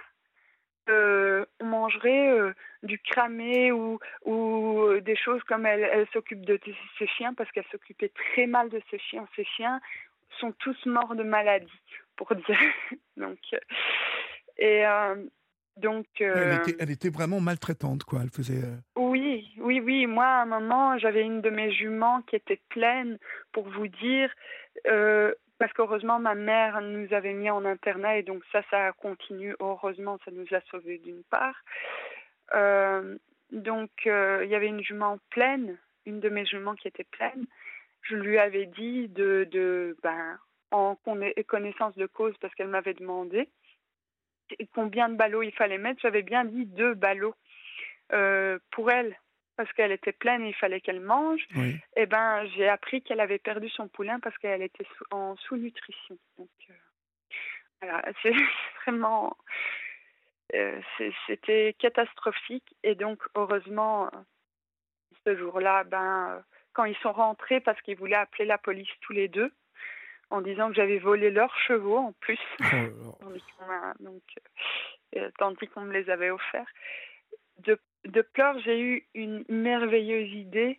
euh, 0.88 1.44
on 1.60 1.66
mangerait 1.66 2.28
euh, 2.30 2.52
du 2.82 2.98
cramé 2.98 3.72
ou, 3.72 3.98
ou 4.24 4.80
euh, 4.82 5.00
des 5.00 5.16
choses 5.16 5.42
comme 5.44 5.64
elle, 5.64 5.88
elle 5.92 6.06
s'occupe 6.12 6.44
de 6.44 6.60
ses 6.98 7.06
chiens 7.06 7.32
parce 7.34 7.50
qu'elle 7.52 7.64
s'occupait 7.70 8.10
très 8.10 8.46
mal 8.46 8.68
de 8.68 8.80
ses 8.90 8.98
chiens. 8.98 9.26
Ses 9.34 9.44
chiens 9.44 9.80
sont 10.40 10.52
tous 10.52 10.76
morts 10.86 11.14
de 11.14 11.22
maladie, 11.22 11.70
pour 12.16 12.34
dire. 12.34 12.58
donc, 13.16 13.38
et 14.58 14.84
donc. 15.78 16.06
Elle 16.18 16.60
était, 16.60 16.76
elle, 16.78 16.90
était, 16.90 17.08
vraiment 17.08 17.40
maltraitante, 17.40 18.04
quoi. 18.04 18.20
Elle 18.22 18.30
faisait. 18.30 18.62
Oui, 18.96 19.52
oui, 19.58 19.80
oui. 19.80 20.06
Moi, 20.06 20.26
à 20.26 20.42
un 20.42 20.46
moment, 20.46 20.98
j'avais 20.98 21.22
une 21.22 21.40
de 21.40 21.50
mes 21.50 21.72
juments 21.72 22.22
qui 22.22 22.36
était 22.36 22.60
pleine, 22.68 23.18
pour 23.52 23.68
vous 23.70 23.88
dire 23.88 24.30
parce 25.58 25.72
qu'heureusement 25.72 26.18
ma 26.18 26.34
mère 26.34 26.80
nous 26.80 27.12
avait 27.12 27.32
mis 27.32 27.50
en 27.50 27.64
internat 27.64 28.18
et 28.18 28.22
donc 28.22 28.42
ça 28.52 28.62
ça 28.70 28.92
continue 28.92 29.54
heureusement 29.60 30.18
ça 30.24 30.30
nous 30.30 30.46
a 30.52 30.60
sauvés 30.70 30.98
d'une 30.98 31.22
part. 31.24 31.56
Euh, 32.54 33.16
donc 33.52 33.90
euh, 34.06 34.42
il 34.44 34.50
y 34.50 34.54
avait 34.54 34.68
une 34.68 34.82
jument 34.82 35.18
pleine 35.30 35.78
une 36.06 36.20
de 36.20 36.28
mes 36.28 36.44
juments 36.44 36.74
qui 36.74 36.88
était 36.88 37.04
pleine. 37.04 37.46
Je 38.02 38.16
lui 38.16 38.38
avais 38.38 38.66
dit 38.66 39.08
de, 39.08 39.48
de 39.50 39.96
ben 40.02 40.38
en 40.70 40.96
connaissance 41.46 41.94
de 41.96 42.06
cause 42.06 42.34
parce 42.40 42.54
qu'elle 42.54 42.68
m'avait 42.68 42.94
demandé 42.94 43.48
combien 44.74 45.08
de 45.08 45.16
ballots 45.16 45.42
il 45.42 45.52
fallait 45.52 45.78
mettre. 45.78 46.00
J'avais 46.00 46.22
bien 46.22 46.44
dit 46.44 46.66
deux 46.66 46.94
ballots 46.94 47.34
euh, 48.12 48.58
pour 48.72 48.90
elle 48.90 49.16
parce 49.56 49.72
qu'elle 49.72 49.92
était 49.92 50.12
pleine 50.12 50.42
et 50.42 50.48
il 50.48 50.54
fallait 50.54 50.80
qu'elle 50.80 51.00
mange, 51.00 51.46
et 51.56 51.80
eh 51.96 52.06
ben 52.06 52.46
j'ai 52.56 52.68
appris 52.68 53.02
qu'elle 53.02 53.20
avait 53.20 53.38
perdu 53.38 53.68
son 53.68 53.88
poulain 53.88 54.20
parce 54.20 54.36
qu'elle 54.38 54.62
était 54.62 54.86
en 55.10 55.36
sous-nutrition. 55.36 56.18
Donc 56.38 56.48
euh, 56.70 56.74
voilà, 57.80 58.02
c'est 58.22 58.34
vraiment 58.82 59.36
euh, 60.54 60.80
c'était 61.26 61.74
catastrophique 61.78 62.74
et 62.82 62.94
donc 62.94 63.22
heureusement 63.34 64.10
ce 65.24 65.36
jour-là, 65.36 65.84
ben 65.84 66.42
quand 66.72 66.84
ils 66.84 66.96
sont 66.96 67.12
rentrés 67.12 67.60
parce 67.60 67.80
qu'ils 67.82 67.96
voulaient 67.96 68.16
appeler 68.16 68.44
la 68.44 68.58
police 68.58 68.90
tous 69.00 69.12
les 69.12 69.28
deux 69.28 69.52
en 70.30 70.40
disant 70.40 70.68
que 70.68 70.74
j'avais 70.74 70.98
volé 70.98 71.30
leurs 71.30 71.56
chevaux 71.60 71.98
en 71.98 72.12
plus, 72.12 72.40
oh 72.60 73.28
donc, 74.00 74.22
euh, 75.16 75.30
tandis 75.38 75.68
qu'on 75.68 75.82
me 75.82 75.92
les 75.92 76.10
avait 76.10 76.30
offerts. 76.30 76.70
De 77.58 77.78
de 78.04 78.22
pleurs, 78.22 78.58
j'ai 78.60 78.80
eu 78.80 79.06
une 79.14 79.44
merveilleuse 79.48 80.32
idée. 80.32 80.78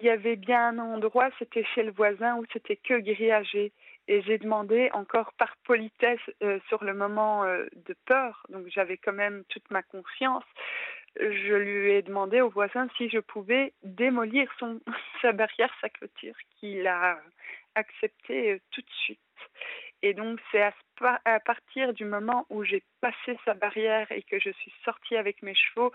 Il 0.00 0.06
y 0.06 0.10
avait 0.10 0.36
bien 0.36 0.68
un 0.68 0.78
endroit, 0.78 1.30
c'était 1.38 1.64
chez 1.74 1.82
le 1.82 1.92
voisin, 1.92 2.36
où 2.36 2.44
c'était 2.52 2.76
que 2.76 2.98
grillagé. 2.98 3.72
Et 4.06 4.22
j'ai 4.22 4.38
demandé 4.38 4.90
encore 4.92 5.32
par 5.34 5.56
politesse, 5.64 6.20
euh, 6.42 6.58
sur 6.68 6.84
le 6.84 6.92
moment 6.92 7.44
euh, 7.44 7.66
de 7.86 7.94
peur, 8.04 8.44
donc 8.50 8.66
j'avais 8.68 8.98
quand 8.98 9.14
même 9.14 9.44
toute 9.48 9.70
ma 9.70 9.82
confiance, 9.82 10.44
je 11.16 11.54
lui 11.54 11.92
ai 11.92 12.02
demandé 12.02 12.40
au 12.40 12.50
voisin 12.50 12.88
si 12.96 13.08
je 13.08 13.18
pouvais 13.18 13.72
démolir 13.82 14.50
son, 14.58 14.80
sa 15.22 15.32
barrière, 15.32 15.72
sa 15.80 15.88
clôture, 15.88 16.34
qu'il 16.58 16.86
a 16.86 17.18
accepté 17.74 18.52
euh, 18.52 18.58
tout 18.70 18.82
de 18.82 18.90
suite. 19.04 19.20
Et 20.02 20.12
donc, 20.12 20.38
c'est 20.52 20.62
à, 21.24 21.40
partir 21.40 21.94
du 21.94 22.04
moment 22.04 22.46
où 22.50 22.62
j'ai 22.62 22.82
passé 23.00 23.38
sa 23.44 23.54
barrière 23.54 24.06
et 24.12 24.22
que 24.22 24.38
je 24.38 24.50
suis 24.50 24.72
sortie 24.84 25.16
avec 25.16 25.42
mes 25.42 25.54
chevaux 25.54 25.92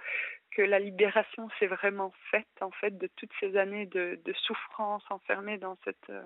que 0.59 0.65
la 0.65 0.79
libération 0.79 1.49
s'est 1.57 1.67
vraiment 1.67 2.13
faite, 2.31 2.49
en 2.59 2.71
fait, 2.71 2.97
de 2.97 3.07
toutes 3.15 3.31
ces 3.39 3.55
années 3.55 3.85
de, 3.85 4.19
souffrance 4.45 5.03
enfermée 5.09 5.57
dans 5.57 5.77
cette 5.86 6.10
euh, 6.10 6.21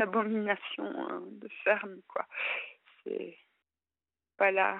abomination 0.00 0.84
euh, 0.84 1.20
de 1.30 1.48
ferme, 1.62 2.00
quoi. 2.08 2.26
C'est. 3.04 3.38
Voilà. 4.38 4.78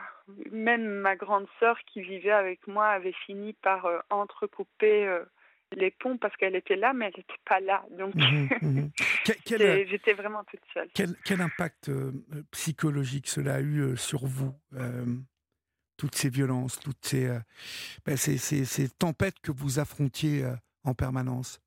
Même 0.51 0.87
ma 0.87 1.15
grande 1.15 1.47
sœur 1.61 1.79
qui 1.87 2.03
vivait 2.03 2.33
avec 2.33 2.67
moi 2.67 2.89
avait 2.89 3.15
fini 3.25 3.53
par 3.53 3.87
euh, 3.87 4.01
entrecouper 4.11 5.23
les 5.73 5.91
ponts 5.91 6.19
parce 6.19 6.37
qu'elle 6.37 6.57
était 6.57 6.77
là, 6.77 6.93
mais 6.93 7.07
elle 7.07 7.15
n'était 7.17 7.41
pas 7.45 7.61
là. 7.61 7.85
Donc, 7.97 8.15
mhm, 8.15 8.49
mhm. 8.63 8.91
j'étais 9.89 10.13
vraiment 10.13 10.45
toute 10.45 10.61
seule. 10.73 10.89
Quel, 10.95 11.41
impact 11.41 11.89
euh, 11.89 12.13
psychologique 12.51 13.29
cela 13.29 13.55
a 13.55 13.61
eu 13.61 13.81
euh, 13.81 13.97
sur 13.97 14.27
vous 14.27 14.55
euh, 14.75 15.05
Toutes 15.97 16.15
ces 16.15 16.29
violences, 16.29 16.79
toutes 16.79 17.05
ces, 17.05 17.29
ben, 18.05 18.17
ces, 18.17 18.37
ces, 18.39 18.89
tempêtes 18.89 19.41
que 19.41 19.53
vous 19.53 19.79
affrontiez 19.79 20.45
en 20.85 20.95
permanence? 20.95 21.61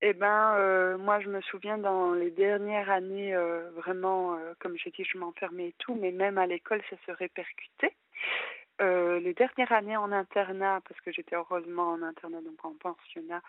Eh 0.00 0.12
ben, 0.12 0.96
moi, 0.98 1.20
je 1.20 1.28
me 1.28 1.40
souviens 1.42 1.78
dans 1.78 2.12
les 2.12 2.30
dernières 2.30 2.90
années, 2.90 3.36
vraiment, 3.76 4.38
comme 4.58 4.76
j'ai 4.76 4.90
dit, 4.90 5.04
je 5.04 5.18
m'enfermais 5.18 5.68
et 5.68 5.74
tout, 5.78 5.94
mais 5.94 6.12
même 6.12 6.38
à 6.38 6.46
l'école, 6.46 6.82
ça 6.90 6.96
se 7.06 7.12
répercutait. 7.12 7.94
Euh, 8.80 9.18
les 9.18 9.34
dernières 9.34 9.72
années 9.72 9.96
en 9.96 10.12
internat, 10.12 10.80
parce 10.88 11.00
que 11.00 11.10
j'étais 11.10 11.34
heureusement 11.34 11.90
en 11.90 12.02
internat, 12.02 12.40
donc 12.42 12.64
en 12.64 12.74
pensionnat, 12.74 13.42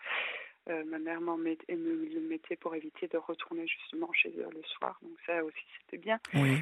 euh, 0.68 0.84
ma 0.84 0.98
mère 0.98 1.20
m'en 1.20 1.36
met, 1.36 1.56
me 1.68 2.08
le 2.12 2.20
mettait 2.28 2.56
pour 2.56 2.74
éviter 2.74 3.06
de 3.06 3.16
retourner 3.16 3.66
justement 3.66 4.12
chez 4.12 4.30
eux 4.30 4.48
le 4.52 4.62
soir, 4.64 4.98
donc 5.02 5.12
ça 5.26 5.44
aussi 5.44 5.64
c'était 5.80 5.98
bien. 5.98 6.18
Oui. 6.34 6.58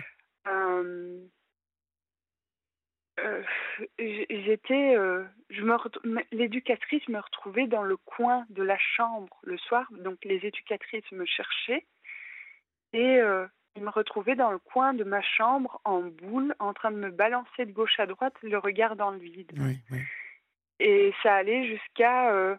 Euh, 0.48 1.18
j'étais, 3.98 4.94
je 5.50 5.62
me 5.62 5.76
l'éducatrice 6.33 7.07
me 7.09 7.18
retrouvait 7.18 7.66
dans 7.66 7.83
le 7.83 7.96
coin 7.96 8.44
de 8.50 8.62
la 8.62 8.78
chambre 8.78 9.38
le 9.42 9.57
soir, 9.59 9.87
donc 9.92 10.18
les 10.24 10.44
éducatrices 10.46 11.11
me 11.12 11.24
cherchaient 11.24 11.85
et 12.92 13.20
me 13.81 13.90
retrouvais 13.90 14.35
dans 14.35 14.50
le 14.50 14.59
coin 14.59 14.94
de 14.94 15.04
ma 15.04 15.22
chambre 15.22 15.81
en 15.85 16.00
boule, 16.00 16.54
en 16.59 16.72
train 16.72 16.90
de 16.90 16.96
me 16.96 17.11
balancer 17.11 17.64
de 17.64 17.72
gauche 17.72 17.98
à 17.98 18.07
droite, 18.07 18.35
le 18.42 18.59
regard 18.59 18.96
dans 18.96 19.11
le 19.11 19.18
vide. 19.18 19.52
Et 20.81 21.12
ça 21.22 21.35
allait 21.35 21.66
jusqu'à 21.66 22.33
euh, 22.33 22.57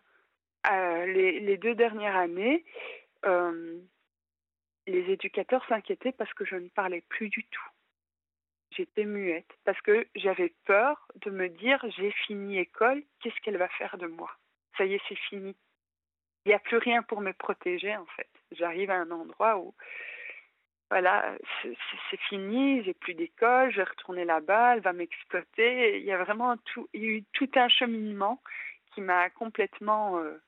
les, 1.05 1.57
deux 1.57 1.75
dernières 1.75 2.15
années. 2.15 2.65
Euh, 3.25 3.79
les 4.87 5.11
éducateurs 5.11 5.65
s'inquiétaient 5.67 6.11
parce 6.11 6.33
que 6.33 6.45
je 6.45 6.55
ne 6.55 6.67
parlais 6.69 7.03
plus 7.09 7.29
du 7.29 7.43
tout. 7.45 7.69
J'étais 8.79 9.03
muette 9.03 9.51
parce 9.65 9.81
que 9.81 10.07
j'avais 10.15 10.53
peur 10.65 11.05
de 11.17 11.31
me 11.31 11.49
dire 11.49 11.83
j'ai 11.97 12.11
fini 12.11 12.59
école, 12.59 13.03
qu'est-ce 13.19 13.35
qu'elle 13.41 13.57
va 13.57 13.67
faire 13.67 13.97
de 13.97 14.07
moi? 14.07 14.31
Ça 14.77 14.85
y 14.85 14.93
est, 14.93 15.01
c'est 15.09 15.17
fini. 15.17 15.53
Il 16.45 16.49
n'y 16.49 16.55
a 16.55 16.59
plus 16.59 16.77
rien 16.77 17.03
pour 17.03 17.19
me 17.19 17.33
protéger 17.33 17.93
en 17.97 18.05
fait. 18.05 18.29
J'arrive 18.53 18.89
à 18.89 18.95
un 18.95 19.11
endroit 19.11 19.57
où 19.57 19.75
voilà, 20.89 21.35
c'est 21.61 22.19
fini, 22.29 22.81
j'ai 22.85 22.93
plus 22.93 23.15
d'école, 23.15 23.69
je 23.71 23.77
vais 23.77 23.83
retourner 23.83 24.23
là-bas, 24.23 24.75
elle 24.75 24.81
va 24.81 24.93
m'exploiter. 24.93 25.99
Il 25.99 26.05
y 26.05 26.13
a 26.13 26.23
vraiment 26.23 26.55
tout, 26.55 26.87
il 26.93 27.03
y 27.03 27.05
a 27.05 27.09
eu 27.17 27.23
tout 27.33 27.51
un 27.55 27.67
cheminement 27.67 28.41
qui 28.93 29.01
m'a 29.01 29.29
complètement 29.29 30.19
euh, 30.19 30.41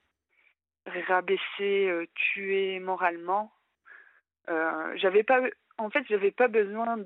rabaissé, 0.85 1.89
euh, 1.89 2.07
tué 2.15 2.79
moralement. 2.79 3.51
Euh, 4.49 4.93
j'avais 4.95 5.23
pas, 5.23 5.41
en 5.77 5.89
fait, 5.89 6.05
j'avais 6.07 6.31
pas 6.31 6.47
besoin 6.47 6.97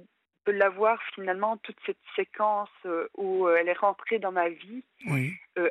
de 0.46 0.52
l'avoir 0.52 1.02
finalement 1.14 1.58
toute 1.58 1.78
cette 1.86 1.98
séquence 2.16 2.70
euh, 2.86 3.08
où 3.16 3.48
elle 3.50 3.68
est 3.68 3.74
rentrée 3.74 4.20
dans 4.20 4.32
ma 4.32 4.50
vie 4.50 4.84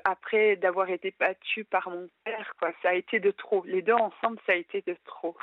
après 0.05 0.57
d'avoir 0.57 0.89
été 0.91 1.15
battue 1.19 1.65
par 1.65 1.89
mon 1.91 2.09
père. 2.25 2.55
Quoi, 2.59 2.73
ça 2.83 2.91
a 2.91 2.95
été 2.95 3.21
de 3.21 3.31
trop. 3.31 3.65
Les 3.67 3.83
deux 3.83 3.93
ensemble, 3.93 4.39
ça 4.47 4.53
a 4.53 4.57
été 4.57 4.83
de 4.87 4.97
trop. 5.05 5.37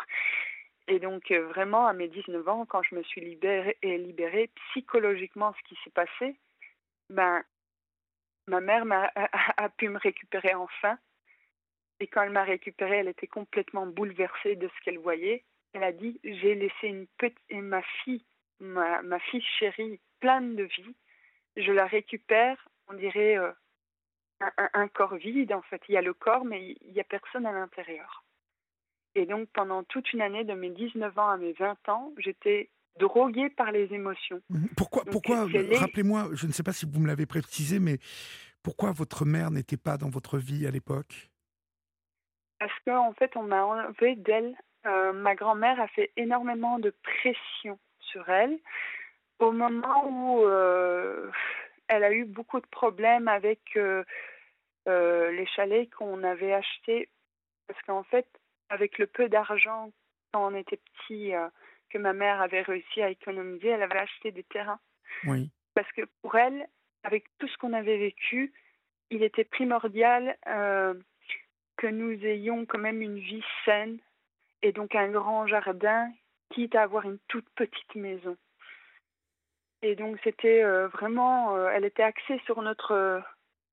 Et 0.88 1.00
donc 1.00 1.32
euh, 1.32 1.48
vraiment 1.48 1.88
à 1.88 1.94
mes 1.94 2.08
19 2.08 2.48
ans, 2.48 2.66
quand 2.66 2.82
je 2.84 2.96
me 2.96 3.04
suis 3.04 3.22
libérée, 3.22 3.78
et 3.82 3.98
libérée 3.98 4.50
psychologiquement, 4.70 5.54
ce 5.58 5.70
qui 5.70 5.80
s'est 5.84 5.92
passé, 5.92 6.36
ben 7.10 7.44
ma 8.48 8.60
mère 8.60 8.84
a, 9.58 9.70
pu 9.70 9.88
me 9.88 10.00
récupérer 10.00 10.54
enfin. 10.54 10.98
Et 12.00 12.08
quand 12.08 12.24
elle 12.24 12.32
m'a 12.32 12.44
récupérée, 12.44 12.98
elle 12.98 13.08
était 13.08 13.28
complètement 13.28 13.86
bouleversée 13.86 14.56
de 14.56 14.68
ce 14.68 14.84
qu'elle 14.84 14.98
voyait. 14.98 15.46
Elle 15.74 15.84
a 15.84 15.92
dit 15.92 16.20
j'ai 16.24 16.56
laissé 16.56 16.88
une 16.88 17.08
petite 17.18 17.38
ma 17.52 17.82
fille, 18.04 18.26
ma, 18.62 19.02
ma 19.02 19.20
fille 19.20 19.44
chérie, 19.60 20.00
pleine 20.20 20.56
de 20.56 20.64
vie. 20.64 20.96
Je 21.58 21.72
la 21.72 21.86
récupère, 21.86 22.58
on 22.88 22.94
dirait 22.94 23.38
euh, 23.38 23.52
un, 24.40 24.70
un, 24.74 24.88
corps 24.88 25.16
vide 25.16 25.52
en 25.52 25.62
fait. 25.64 25.82
Il 25.90 25.94
y 25.94 25.98
a 25.98 26.02
le 26.02 26.14
corps, 26.14 26.46
mais 26.46 26.78
il 26.82 26.94
n'y 26.94 27.02
a 27.02 27.04
personne 27.04 27.46
à 27.46 27.52
l'intérieur. 27.52 28.24
Et 29.16 29.26
donc, 29.26 29.50
pendant 29.54 29.84
toute 29.84 30.14
une 30.14 30.22
année, 30.22 30.46
de 30.46 30.54
mes 30.54 30.70
19 30.70 31.18
ans 31.18 31.30
à 31.30 31.38
mes 31.38 31.52
20 31.54 31.90
ans, 31.90 32.14
j'étais 32.18 32.70
droguée 32.98 33.50
par 33.50 33.72
les 33.72 33.94
émotions. 33.94 34.42
Mhm. 34.50 34.70
Pourquoi, 34.78 35.04
pourquoi 35.06 35.46
rappelez-moi, 35.80 36.30
je 36.34 36.48
ne 36.48 36.52
sais 36.52 36.64
pas 36.64 36.74
si 36.74 36.86
vous 36.86 37.00
me 37.00 37.08
l'avez 37.08 37.26
précisé, 37.26 37.80
mais 37.80 37.98
pourquoi 38.64 38.92
votre 38.92 39.26
mère 39.26 39.52
n'était 39.52 39.78
pas 39.78 39.98
dans 39.98 40.10
votre 40.10 40.38
vie 40.38 40.66
à 40.66 40.72
l'époque? 40.72 41.30
Parce 42.60 42.74
qu'en 42.86 43.10
en 43.10 43.14
fait, 43.14 43.36
on 43.36 43.44
m'a 43.44 43.66
enlevé 43.66 44.16
d'elle. 44.16 44.56
Euh, 44.86 45.14
ma 45.14 45.36
grand-mère 45.36 45.80
a 45.80 45.88
fait 45.90 46.12
énormément 46.16 46.80
de 46.80 46.94
pression 47.04 47.80
sur 48.12 48.28
elle 48.30 48.58
au 49.40 49.52
moment 49.52 50.08
où 50.08 50.46
euh, 50.46 51.32
elle 51.88 52.04
a 52.04 52.12
eu 52.12 52.26
beaucoup 52.26 52.60
de 52.60 52.68
problèmes 52.68 53.28
avec 53.28 53.60
euh, 53.76 54.04
les 54.86 55.46
chalets 55.48 55.90
qu'on 55.94 56.24
avait 56.24 56.54
achetés. 56.54 57.10
Parce 57.68 57.82
qu'en 57.84 58.04
fait, 58.04 58.28
avec 58.70 58.98
le 58.98 59.08
peu 59.08 59.30
d'argent 59.30 59.92
quand 60.32 60.48
on 60.48 60.56
était 60.56 60.78
petit 60.78 61.34
que 61.90 61.98
ma 61.98 62.14
mère 62.14 62.42
avait 62.42 62.62
réussi 62.62 63.02
à 63.02 63.10
économiser, 63.10 63.70
elle 63.70 63.84
avait 63.84 64.00
acheté 64.00 64.32
des 64.32 64.44
terrains. 64.44 64.80
Oui. 65.26 65.50
Parce 65.74 65.92
que 65.92 66.02
pour 66.22 66.36
elle, 66.36 66.68
avec 67.04 67.26
tout 67.38 67.48
ce 67.48 67.58
qu'on 67.58 67.74
avait 67.74 67.98
vécu, 67.98 68.54
il 69.10 69.24
était 69.24 69.44
primordial 69.44 70.38
euh, 70.48 70.94
que 71.78 71.88
nous 71.88 72.12
ayons 72.26 72.66
quand 72.66 72.80
même 72.80 73.02
une 73.02 73.20
vie 73.20 73.44
saine 73.66 74.00
et 74.62 74.72
donc 74.72 74.96
un 74.96 75.10
grand 75.10 75.48
jardin, 75.48 76.12
quitte 76.54 76.76
à 76.76 76.84
avoir 76.84 77.06
une 77.06 77.20
toute 77.28 77.50
petite 77.56 77.96
maison. 77.96 78.38
Et 79.82 79.96
donc 79.96 80.18
c'était 80.24 80.64
euh, 80.64 80.88
vraiment, 80.90 81.56
euh, 81.56 81.70
elle 81.70 81.86
était 81.86 82.04
axée 82.04 82.40
sur 82.46 82.62
notre 82.62 83.22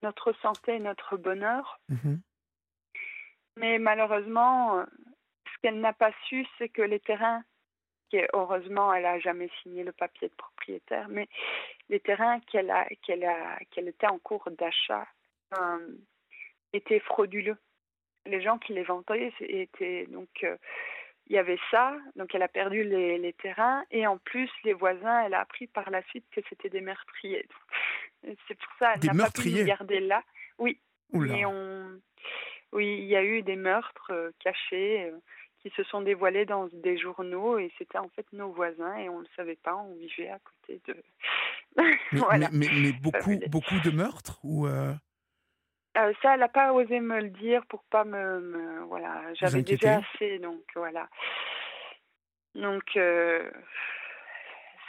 notre 0.02 0.32
santé 0.34 0.76
et 0.76 0.80
notre 0.80 1.16
bonheur. 1.16 1.80
Mhm. 1.88 2.20
Mais 3.56 3.78
malheureusement, 3.78 4.84
ce 4.86 5.60
qu'elle 5.60 5.80
n'a 5.80 5.92
pas 5.92 6.12
su, 6.28 6.46
c'est 6.56 6.68
que 6.68 6.82
les 6.82 7.00
terrains 7.00 7.42
heureusement, 8.32 8.92
elle 8.92 9.02
n'a 9.02 9.18
jamais 9.18 9.50
signé 9.62 9.84
le 9.84 9.92
papier 9.92 10.28
de 10.28 10.34
propriétaire, 10.34 11.08
mais 11.08 11.28
les 11.88 12.00
terrains 12.00 12.40
qu'elle 12.40 12.70
a, 12.70 12.86
qu'elle 13.02 13.24
a, 13.24 13.58
qu'elle 13.70 13.88
était 13.88 14.06
en 14.06 14.18
cours 14.18 14.48
d'achat 14.50 15.06
euh, 15.58 15.88
étaient 16.72 17.00
frauduleux. 17.00 17.56
Les 18.26 18.40
gens 18.40 18.58
qui 18.58 18.72
les 18.72 18.82
vendaient 18.82 19.32
étaient 19.40 20.06
donc 20.06 20.28
euh, 20.44 20.56
il 21.28 21.34
y 21.34 21.38
avait 21.38 21.58
ça, 21.70 21.94
donc 22.16 22.34
elle 22.34 22.42
a 22.42 22.48
perdu 22.48 22.84
les, 22.84 23.18
les, 23.18 23.32
terrains 23.34 23.84
et 23.90 24.06
en 24.06 24.18
plus 24.18 24.50
les 24.64 24.72
voisins, 24.72 25.24
elle 25.24 25.34
a 25.34 25.40
appris 25.40 25.66
par 25.66 25.90
la 25.90 26.02
suite 26.04 26.24
que 26.30 26.40
c'était 26.48 26.70
des 26.70 26.80
meurtriers. 26.80 27.46
C'est 28.22 28.58
pour 28.58 28.72
ça 28.78 28.94
qu'elle 28.94 29.14
n'a 29.14 29.24
pas 29.24 29.30
pu 29.30 29.64
garder 29.64 30.00
là. 30.00 30.22
Oui. 30.58 30.78
Et 31.14 31.46
on, 31.46 32.00
oui, 32.72 32.98
il 32.98 33.06
y 33.06 33.16
a 33.16 33.24
eu 33.24 33.42
des 33.42 33.56
meurtres 33.56 34.10
euh, 34.10 34.30
cachés 34.40 35.10
qui 35.60 35.70
se 35.70 35.82
sont 35.84 36.02
dévoilés 36.02 36.44
dans 36.44 36.68
des 36.72 36.98
journaux 36.98 37.58
et 37.58 37.72
c'était 37.78 37.98
en 37.98 38.08
fait 38.10 38.26
nos 38.32 38.52
voisins 38.52 38.96
et 38.96 39.08
on 39.08 39.18
ne 39.18 39.22
le 39.22 39.28
savait 39.36 39.56
pas, 39.56 39.76
on 39.76 39.94
vivait 39.94 40.30
à 40.30 40.38
côté 40.38 40.80
de. 40.88 40.96
mais, 42.32 42.48
mais, 42.52 42.92
beaucoup, 42.92 43.38
beaucoup 43.48 43.78
de 43.84 43.90
meurtres 43.90 44.38
ou 44.42 44.66
euh... 44.66 44.92
Euh, 45.98 46.12
ça, 46.22 46.34
elle 46.34 46.40
n'a 46.40 46.48
pas 46.48 46.72
osé 46.72 47.00
me 47.00 47.20
le 47.20 47.30
dire 47.30 47.66
pour 47.66 47.82
pas 47.84 48.04
me, 48.04 48.80
voilà, 48.84 49.34
j'avais 49.34 49.62
déjà 49.62 49.96
assez 49.96 50.38
donc 50.38 50.62
voilà. 50.76 51.08
Donc 52.54 52.96
euh, 52.96 53.50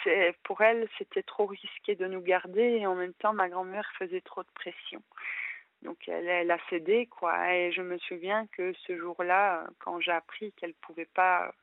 c'est 0.04 0.36
pour 0.44 0.62
elle 0.62 0.88
c'était 0.98 1.24
trop 1.24 1.48
risqué 1.48 1.96
de 1.96 2.06
nous 2.06 2.22
garder 2.22 2.62
et 2.62 2.86
en 2.86 2.96
même 2.96 3.14
temps 3.14 3.34
ma 3.34 3.50
grand-mère 3.50 3.90
faisait 3.98 4.22
trop 4.22 4.44
de 4.44 4.52
pression. 4.54 5.02
Donc 5.82 6.08
elle, 6.08 6.28
elle, 6.28 6.52
a 6.52 6.60
cédé, 6.70 7.08
quoi. 7.08 7.54
Et 7.54 7.72
je 7.72 7.82
me 7.82 7.98
souviens 8.00 8.46
que 8.48 8.74
ce 8.86 8.98
jour-là, 8.98 9.66
quand 9.80 10.00
j'ai 10.02 10.12
appris 10.12 10.52
qu'elle 10.54 10.72
ne 10.72 10.86
pouvait 10.86 11.10
pas 11.14 11.54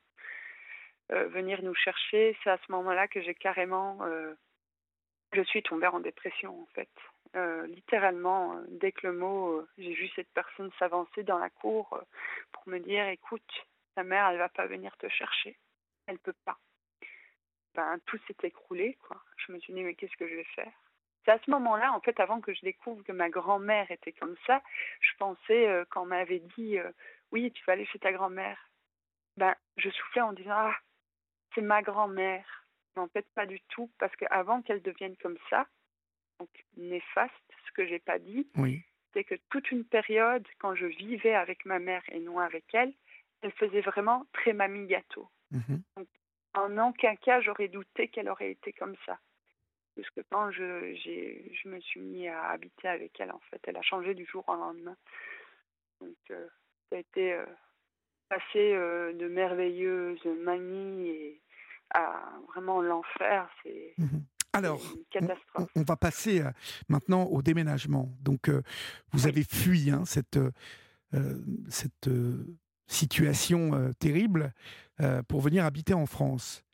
euh, 1.12 1.28
venir 1.28 1.62
nous 1.62 1.74
chercher, 1.74 2.34
c'est 2.42 2.50
à 2.50 2.58
ce 2.66 2.72
moment-là 2.72 3.08
que 3.08 3.20
j'ai 3.20 3.34
carrément... 3.34 3.98
Je 5.32 5.42
suis 5.42 5.62
tombée 5.62 5.88
en 5.88 6.00
dépression, 6.00 6.62
en 6.62 6.66
fait. 6.74 6.88
Euh, 7.36 7.66
littéralement, 7.66 8.62
dès 8.68 8.92
que 8.92 9.06
le 9.06 9.12
mot, 9.12 9.66
j'ai 9.76 9.92
vu 9.92 10.08
cette 10.16 10.32
personne 10.32 10.70
s'avancer 10.78 11.22
dans 11.22 11.38
la 11.38 11.50
cour 11.50 12.02
pour 12.52 12.68
me 12.68 12.78
dire, 12.78 13.06
écoute, 13.08 13.66
ta 13.94 14.04
mère, 14.04 14.28
elle 14.28 14.38
va 14.38 14.48
pas 14.48 14.66
venir 14.66 14.96
te 14.96 15.08
chercher. 15.08 15.58
Elle 16.06 16.18
peut 16.18 16.34
pas. 16.44 16.58
Ben, 17.74 17.98
tout 18.06 18.18
s'est 18.26 18.46
écroulé, 18.46 18.96
quoi. 19.06 19.22
Je 19.36 19.52
me 19.52 19.58
suis 19.58 19.74
dit, 19.74 19.82
mais 19.82 19.94
qu'est-ce 19.94 20.16
que 20.16 20.26
je 20.26 20.34
vais 20.34 20.46
faire? 20.54 20.72
C'est 21.24 21.32
à 21.32 21.38
ce 21.44 21.50
moment-là, 21.50 21.92
en 21.92 22.00
fait, 22.00 22.18
avant 22.20 22.40
que 22.40 22.54
je 22.54 22.60
découvre 22.62 23.02
que 23.02 23.12
ma 23.12 23.28
grand-mère 23.28 23.90
était 23.90 24.12
comme 24.12 24.36
ça, 24.46 24.62
je 25.00 25.10
pensais, 25.18 25.68
euh, 25.68 25.84
quand 25.90 26.06
m'avait 26.06 26.42
dit 26.56 26.78
euh, 26.78 26.90
oui, 27.32 27.52
tu 27.52 27.62
vas 27.64 27.74
aller 27.74 27.84
chez 27.86 27.98
ta 27.98 28.12
grand-mère, 28.12 28.70
ben, 29.36 29.54
je 29.76 29.90
soufflais 29.90 30.22
en 30.22 30.32
disant 30.32 30.54
ah, 30.54 30.76
c'est 31.54 31.62
ma 31.62 31.82
grand-mère. 31.82 32.64
Mais 32.94 33.02
en 33.02 33.08
fait, 33.08 33.26
pas 33.34 33.44
du 33.44 33.60
tout, 33.68 33.90
parce 33.98 34.14
qu'avant 34.16 34.62
qu'elle 34.62 34.82
devienne 34.82 35.16
comme 35.18 35.36
ça, 35.50 35.66
donc 36.40 36.48
néfaste, 36.76 37.32
ce 37.66 37.72
que 37.72 37.86
j'ai 37.86 37.98
pas 37.98 38.18
dit, 38.18 38.48
c'est 39.12 39.24
que 39.24 39.34
toute 39.50 39.70
une 39.70 39.84
période, 39.84 40.46
quand 40.58 40.74
je 40.74 40.86
vivais 40.86 41.34
avec 41.34 41.64
ma 41.64 41.78
mère 41.78 42.02
et 42.10 42.20
non 42.20 42.38
avec 42.38 42.64
elle, 42.74 42.92
elle 43.42 43.52
faisait 43.52 43.80
vraiment 43.80 44.26
très 44.32 44.52
mamie 44.52 44.86
gâteau. 44.86 45.28
Mhm. 45.50 45.82
Donc, 45.96 46.08
en 46.54 46.88
aucun 46.88 47.16
cas, 47.16 47.40
j'aurais 47.40 47.68
douté 47.68 48.08
qu'elle 48.08 48.28
aurait 48.28 48.50
été 48.50 48.72
comme 48.72 48.96
ça 49.04 49.18
que 50.14 50.20
quand 50.30 50.50
je, 50.50 50.94
je 50.94 51.68
me 51.68 51.80
suis 51.80 52.00
mis 52.00 52.28
à 52.28 52.48
habiter 52.48 52.88
avec 52.88 53.18
elle, 53.20 53.30
en 53.30 53.40
fait, 53.50 53.60
elle 53.66 53.76
a 53.76 53.82
changé 53.82 54.14
du 54.14 54.26
jour 54.26 54.44
au 54.48 54.54
lendemain. 54.54 54.96
Donc, 56.00 56.16
euh, 56.30 56.46
ça 56.90 56.96
a 56.96 56.98
été 56.98 57.32
euh, 57.32 57.46
passé 58.28 58.74
euh, 58.74 59.12
de 59.14 59.28
merveilleuse 59.28 60.24
manie 60.24 61.08
et 61.08 61.40
à 61.94 62.32
vraiment 62.48 62.82
l'enfer. 62.82 63.48
C'est. 63.62 63.94
Mhm. 63.98 64.22
Alors. 64.56 64.82
On, 65.74 65.82
va 65.82 65.96
passer 65.96 66.42
maintenant 66.88 67.24
au 67.24 67.42
déménagement. 67.42 68.14
Donc, 68.20 68.50
vous 69.12 69.26
avez 69.26 69.44
fui 69.44 69.90
hein, 69.90 70.04
cette, 70.04 70.38
cette 71.68 72.10
situation 72.86 73.92
terrible 73.98 74.52
pour 75.28 75.40
venir 75.40 75.64
habiter 75.64 75.94
en 75.94 76.06
France. 76.06 76.64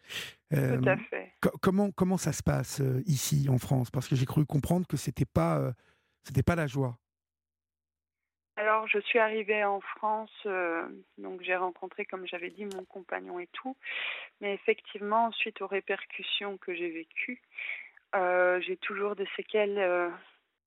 Tout 0.51 0.89
à 0.89 0.97
fait 0.97 1.23
comment, 1.61 1.91
comment 1.91 2.17
ça 2.17 2.33
se 2.33 2.43
passe 2.43 2.81
euh, 2.81 3.03
ici 3.07 3.47
en 3.49 3.59
France? 3.59 3.91
Parce 3.91 4.09
que 4.09 4.17
j'ai 4.17 4.27
cru 4.27 4.45
comprendre 4.45 4.87
que 4.87 4.97
c'était 4.97 5.25
pas, 5.25 5.59
euh, 5.59 5.73
c'était 6.25 6.43
pas 6.43 6.57
la 6.57 6.67
joie. 6.67 6.99
Alors, 8.57 8.87
je 8.87 8.99
suis 8.99 9.19
arrivée 9.19 9.65
en 9.65 9.81
France, 9.81 10.31
euh, 10.47 10.87
donc 11.19 11.41
j'ai 11.43 11.57
rencontré, 11.57 12.05
comme 12.05 12.27
j'avais 12.27 12.51
dit, 12.51 12.67
mon 12.67 12.85
compagnon 12.85 13.41
et 13.41 13.49
tout. 13.49 13.77
Mais 14.41 14.53
effectivement, 14.55 15.33
suite 15.33 15.63
aux 15.63 15.67
répercussions 15.67 16.59
que 16.59 16.75
j'ai 16.75 16.91
vécues, 16.91 17.41
j'ai 18.15 18.77
toujours 18.77 19.17
des 19.17 19.29
séquelles, 19.37 20.13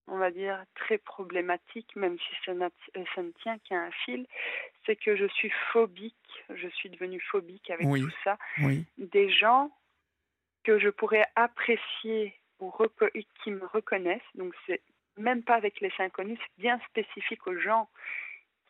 on 0.07 0.17
va 0.17 0.31
dire, 0.31 0.63
très 0.73 0.97
problématiques, 0.97 1.95
même 1.95 2.17
si 2.17 2.35
ça, 2.43 2.53
ça 3.13 3.21
ne 3.21 3.31
tient 3.43 3.59
qu'à 3.59 3.75
un 3.75 3.91
fil. 3.91 4.25
C'est 4.85 4.95
que 4.95 5.15
je 5.15 5.27
suis 5.27 5.51
phobique, 5.71 6.43
je 6.49 6.67
suis 6.69 6.89
devenue 6.89 7.21
phobique 7.21 7.69
avec 7.69 7.87
tout 7.87 8.11
ça. 8.23 8.39
Oui. 8.63 8.83
Des 8.97 9.29
gens 9.29 9.71
que 10.63 10.79
je 10.79 10.89
pourrais 10.89 11.25
apprécier 11.35 12.33
ou 12.59 12.73
qui 13.43 13.51
me 13.51 13.65
reconnaissent. 13.67 14.21
Donc, 14.33 14.55
c'est 14.65 14.81
même 15.17 15.43
pas 15.43 15.55
avec 15.55 15.79
les 15.81 15.91
inconnus, 15.99 16.39
c'est 16.41 16.61
bien 16.61 16.79
spécifique 16.89 17.45
aux 17.47 17.57
gens 17.57 17.89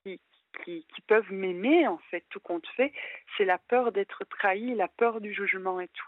qui, 0.03 0.19
qui, 0.63 0.85
qui 0.93 1.01
peuvent 1.01 1.31
m'aimer, 1.31 1.87
en 1.87 1.97
fait, 2.09 2.23
tout 2.29 2.39
compte 2.39 2.67
fait. 2.75 2.93
C'est 3.37 3.45
la 3.45 3.57
peur 3.57 3.91
d'être 3.91 4.23
trahi, 4.25 4.75
la 4.75 4.87
peur 4.87 5.21
du 5.21 5.33
jugement 5.33 5.79
et 5.79 5.87
tout. 5.87 6.07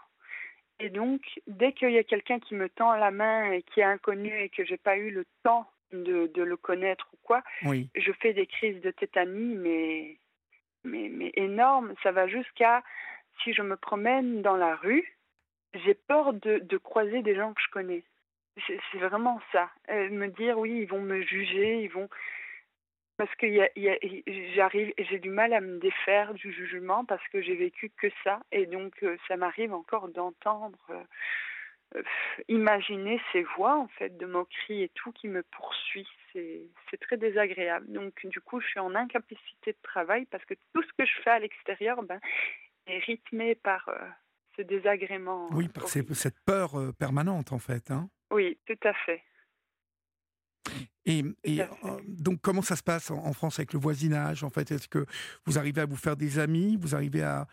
Et 0.80 0.90
donc, 0.90 1.20
dès 1.46 1.72
qu'il 1.72 1.90
y 1.90 1.98
a 1.98 2.04
quelqu'un 2.04 2.38
qui 2.38 2.54
me 2.54 2.68
tend 2.68 2.92
la 2.92 3.10
main 3.10 3.50
et 3.50 3.62
qui 3.62 3.80
est 3.80 3.84
inconnu 3.84 4.32
et 4.40 4.48
que 4.48 4.64
j'ai 4.64 4.76
pas 4.76 4.96
eu 4.96 5.10
le 5.10 5.24
temps 5.42 5.68
de, 5.92 6.28
de, 6.28 6.42
le 6.42 6.56
connaître 6.56 7.08
ou 7.12 7.16
quoi, 7.24 7.42
oui. 7.64 7.88
je 7.96 8.12
fais 8.12 8.32
des 8.32 8.46
crises 8.46 8.80
de 8.80 8.90
tétanie, 8.92 9.56
mais, 9.56 10.18
mais, 10.84 11.08
mais 11.08 11.32
énormes. 11.34 11.94
Ça 12.02 12.12
va 12.12 12.28
jusqu'à 12.28 12.84
si 13.42 13.52
je 13.52 13.62
me 13.62 13.76
promène 13.76 14.42
dans 14.42 14.56
la 14.56 14.76
rue 14.76 15.18
j'ai 15.74 15.94
peur 15.94 16.32
de, 16.32 16.58
de, 16.58 16.76
croiser 16.76 17.22
des 17.22 17.34
gens 17.34 17.52
que 17.52 17.60
je 17.62 17.70
connais. 17.70 18.04
C'est 18.66 18.98
vraiment 18.98 19.40
ça. 19.52 19.70
Euh, 19.90 20.10
me 20.10 20.28
dire, 20.28 20.58
oui, 20.58 20.80
ils 20.82 20.88
vont 20.88 21.00
me 21.00 21.22
juger, 21.22 21.82
ils 21.82 21.90
vont. 21.90 22.08
Parce 23.16 23.34
que 23.34 23.46
j'arrive, 24.54 24.92
j'ai 24.96 25.18
du 25.18 25.30
mal 25.30 25.52
à 25.52 25.60
me 25.60 25.78
défaire 25.78 26.34
du 26.34 26.52
jugement 26.52 27.04
parce 27.04 27.26
que 27.28 27.42
j'ai 27.42 27.56
vécu 27.56 27.90
que 27.90 28.08
ça. 28.22 28.40
Et 28.52 28.66
donc, 28.66 28.94
euh, 29.02 29.16
ça 29.26 29.36
m'arrive 29.36 29.74
encore 29.74 30.08
d'entendre, 30.08 30.78
euh, 31.96 32.02
imaginer 32.46 33.20
ces 33.32 33.42
voix, 33.56 33.76
en 33.76 33.88
fait, 33.88 34.16
de 34.16 34.26
moquerie 34.26 34.84
et 34.84 34.90
tout 34.90 35.10
qui 35.10 35.26
me 35.26 35.42
poursuit. 35.42 36.06
C'est 36.32 37.00
très 37.00 37.16
désagréable. 37.16 37.90
Donc, 37.90 38.24
du 38.24 38.40
coup, 38.40 38.60
je 38.60 38.68
suis 38.68 38.80
en 38.80 38.94
incapacité 38.94 39.72
de 39.72 39.82
travail 39.82 40.26
parce 40.26 40.44
que 40.44 40.54
tout 40.72 40.82
ce 40.82 40.92
que 40.96 41.04
je 41.04 41.20
fais 41.22 41.30
à 41.30 41.38
l'extérieur 41.40 42.00
ben, 42.04 42.20
est 42.86 42.98
rythmé 42.98 43.56
par 43.56 43.90
désagrément. 44.58 45.48
Oui, 45.52 45.68
par 45.68 45.88
cette 45.88 46.40
peur 46.44 46.72
permanente, 46.98 47.52
en 47.52 47.58
fait. 47.58 47.90
Hein 47.90 48.08
oui, 48.30 48.58
tout 48.66 48.78
à 48.84 48.92
fait. 48.94 49.22
Et, 51.06 51.22
et 51.44 51.62
euh, 51.62 51.66
donc, 52.06 52.40
comment 52.42 52.60
ça 52.60 52.76
se 52.76 52.82
passe 52.82 53.10
en, 53.10 53.32
France 53.32 53.58
avec 53.58 53.72
le 53.72 53.78
voisinage 53.78 54.44
En 54.44 54.50
fait, 54.50 54.70
est-ce 54.70 54.88
que 54.88 55.06
vous 55.46 55.58
arrivez 55.58 55.80
à 55.80 55.86
vous 55.86 55.96
faire 55.96 56.16
des 56.16 56.38
amis? 56.38 56.76
Vous 56.76 56.94
arrivez 56.94 57.22
à, 57.22 57.46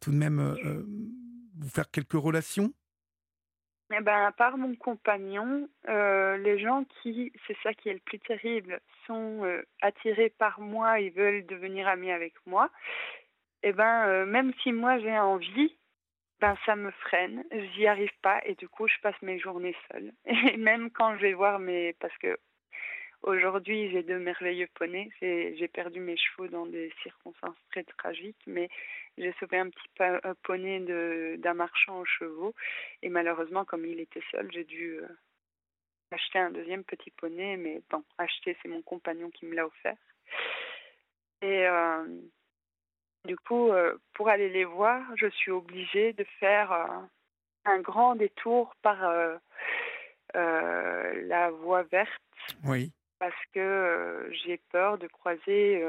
tout 0.00 0.10
de 0.10 0.16
même 0.16 0.40
euh, 0.40 0.84
vous 1.56 1.68
faire 1.68 1.90
quelques 1.90 2.14
relations? 2.14 2.72
Eh 3.90 4.00
ben, 4.00 4.26
à 4.26 4.32
part 4.32 4.58
mon 4.58 4.74
compagnon, 4.76 5.66
euh, 5.88 6.36
les 6.36 6.58
gens 6.58 6.84
qui, 6.84 7.32
c'est 7.46 7.56
ça 7.62 7.72
qui 7.72 7.88
est 7.88 7.94
le 7.94 8.00
plus 8.00 8.18
terrible, 8.18 8.80
sont 9.06 9.44
euh, 9.44 9.62
attirés 9.80 10.28
par 10.28 10.60
moi 10.60 11.00
et 11.00 11.08
veulent 11.08 11.46
devenir 11.46 11.88
amis 11.88 12.10
avec 12.10 12.34
moi, 12.44 12.70
eh 13.62 13.72
ben, 13.72 14.06
euh, 14.06 14.26
même 14.26 14.52
si 14.62 14.72
moi 14.72 14.98
j'ai 14.98 15.18
envie, 15.18 15.74
ben 16.40 16.56
ça 16.64 16.76
me 16.76 16.90
freine, 16.90 17.44
j'y 17.74 17.86
arrive 17.86 18.12
pas 18.22 18.40
et 18.44 18.54
du 18.54 18.68
coup 18.68 18.86
je 18.86 18.98
passe 19.02 19.20
mes 19.22 19.38
journées 19.38 19.76
seule. 19.90 20.12
Et 20.52 20.56
même 20.56 20.90
quand 20.90 21.16
je 21.16 21.22
vais 21.22 21.32
voir 21.32 21.58
mes, 21.58 21.94
parce 21.94 22.16
que 22.18 22.38
aujourd'hui 23.22 23.90
j'ai 23.90 24.04
deux 24.04 24.18
merveilleux 24.18 24.68
poneys, 24.74 25.10
j'ai 25.20 25.68
perdu 25.68 25.98
mes 26.00 26.16
chevaux 26.16 26.46
dans 26.46 26.66
des 26.66 26.92
circonstances 27.02 27.56
très 27.70 27.82
tragiques, 27.82 28.40
mais 28.46 28.68
j'ai 29.16 29.34
sauvé 29.40 29.58
un 29.58 29.70
petit 29.70 29.88
poney 30.44 30.80
d'un 31.38 31.54
marchand 31.54 32.00
aux 32.00 32.04
chevaux 32.04 32.54
et 33.02 33.08
malheureusement 33.08 33.64
comme 33.64 33.84
il 33.84 33.98
était 33.98 34.22
seul, 34.30 34.48
j'ai 34.52 34.64
dû 34.64 34.98
euh, 35.00 35.08
acheter 36.12 36.38
un 36.38 36.50
deuxième 36.50 36.84
petit 36.84 37.10
poney, 37.10 37.56
mais 37.56 37.82
bon, 37.90 38.04
acheter 38.16 38.56
c'est 38.62 38.68
mon 38.68 38.82
compagnon 38.82 39.30
qui 39.30 39.46
me 39.46 39.56
l'a 39.56 39.66
offert. 39.66 39.96
Et 41.42 41.66
euh, 41.66 42.04
du 43.24 43.36
coup, 43.36 43.70
euh, 43.70 43.96
pour 44.14 44.28
aller 44.28 44.48
les 44.48 44.64
voir, 44.64 45.02
je 45.16 45.26
suis 45.28 45.50
obligée 45.50 46.12
de 46.12 46.24
faire 46.40 46.72
euh, 46.72 46.86
un 47.64 47.80
grand 47.80 48.14
détour 48.14 48.74
par 48.82 49.02
euh, 49.04 49.36
la 50.34 51.50
voie 51.50 51.82
verte. 51.84 52.10
Oui. 52.64 52.92
Parce 53.18 53.44
que 53.52 54.30
j'ai 54.30 54.58
peur 54.70 54.96
de 54.96 55.08
croiser 55.08 55.84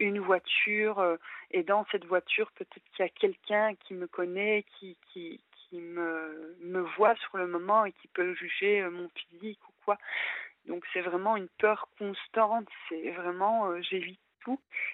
une 0.00 0.18
voiture 0.18 1.16
et 1.52 1.62
dans 1.62 1.86
cette 1.92 2.04
voiture, 2.06 2.50
peut-être 2.56 2.82
qu'il 2.90 3.04
y 3.04 3.08
a 3.08 3.08
quelqu'un 3.08 3.76
qui 3.76 3.94
me 3.94 4.08
connaît, 4.08 4.64
qui, 4.64 4.98
qui, 5.12 5.40
qui 5.54 5.80
me, 5.80 6.56
me 6.60 6.80
voit 6.80 7.14
sur 7.14 7.36
le 7.36 7.46
moment 7.46 7.84
et 7.84 7.92
qui 7.92 8.08
peut 8.08 8.34
juger 8.34 8.82
mon 8.90 9.08
physique 9.10 9.60
ou 9.68 9.72
quoi. 9.84 9.96
Donc 10.66 10.84
c'est 10.92 11.02
vraiment 11.02 11.36
une 11.36 11.48
peur 11.60 11.88
constante. 12.00 12.66
C'est 12.88 13.12
vraiment, 13.12 13.80
j'évite 13.82 14.18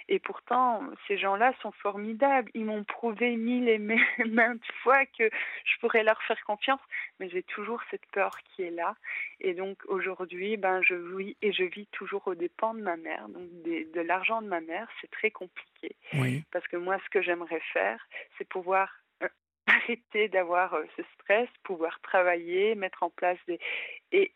et 0.08 0.18
pourtant, 0.18 0.82
ces 1.06 1.18
gens-là 1.18 1.52
sont 1.60 1.72
formidables. 1.72 2.50
Ils 2.54 2.64
m'ont 2.64 2.84
prouvé 2.84 3.36
mille 3.36 3.68
et 3.68 3.78
maintes 4.26 4.64
fois 4.82 5.04
que 5.06 5.28
je 5.64 5.78
pourrais 5.80 6.02
leur 6.02 6.20
faire 6.22 6.42
confiance, 6.44 6.80
mais 7.18 7.28
j'ai 7.28 7.42
toujours 7.42 7.80
cette 7.90 8.06
peur 8.12 8.36
qui 8.44 8.62
est 8.62 8.70
là. 8.70 8.96
Et 9.40 9.54
donc 9.54 9.78
aujourd'hui, 9.86 10.56
ben 10.56 10.82
je 10.82 10.94
vis 10.94 11.36
et 11.42 11.52
je 11.52 11.64
vis 11.64 11.86
toujours 11.92 12.26
aux 12.26 12.34
dépens 12.34 12.74
de 12.74 12.80
ma 12.80 12.96
mère, 12.96 13.28
donc 13.28 13.48
de 13.62 14.00
l'argent 14.00 14.42
de 14.42 14.48
ma 14.48 14.60
mère. 14.60 14.88
C'est 15.00 15.10
très 15.10 15.30
compliqué 15.30 15.96
oui. 16.14 16.44
parce 16.52 16.66
que 16.68 16.76
moi, 16.76 16.98
ce 17.04 17.10
que 17.10 17.22
j'aimerais 17.22 17.62
faire, 17.72 18.06
c'est 18.36 18.48
pouvoir 18.48 18.90
euh, 19.22 19.28
arrêter 19.66 20.28
d'avoir 20.28 20.74
euh, 20.74 20.84
ce 20.96 21.02
stress, 21.14 21.48
pouvoir 21.62 22.00
travailler, 22.00 22.74
mettre 22.74 23.02
en 23.02 23.10
place 23.10 23.38
des 23.46 23.58
et 24.12 24.32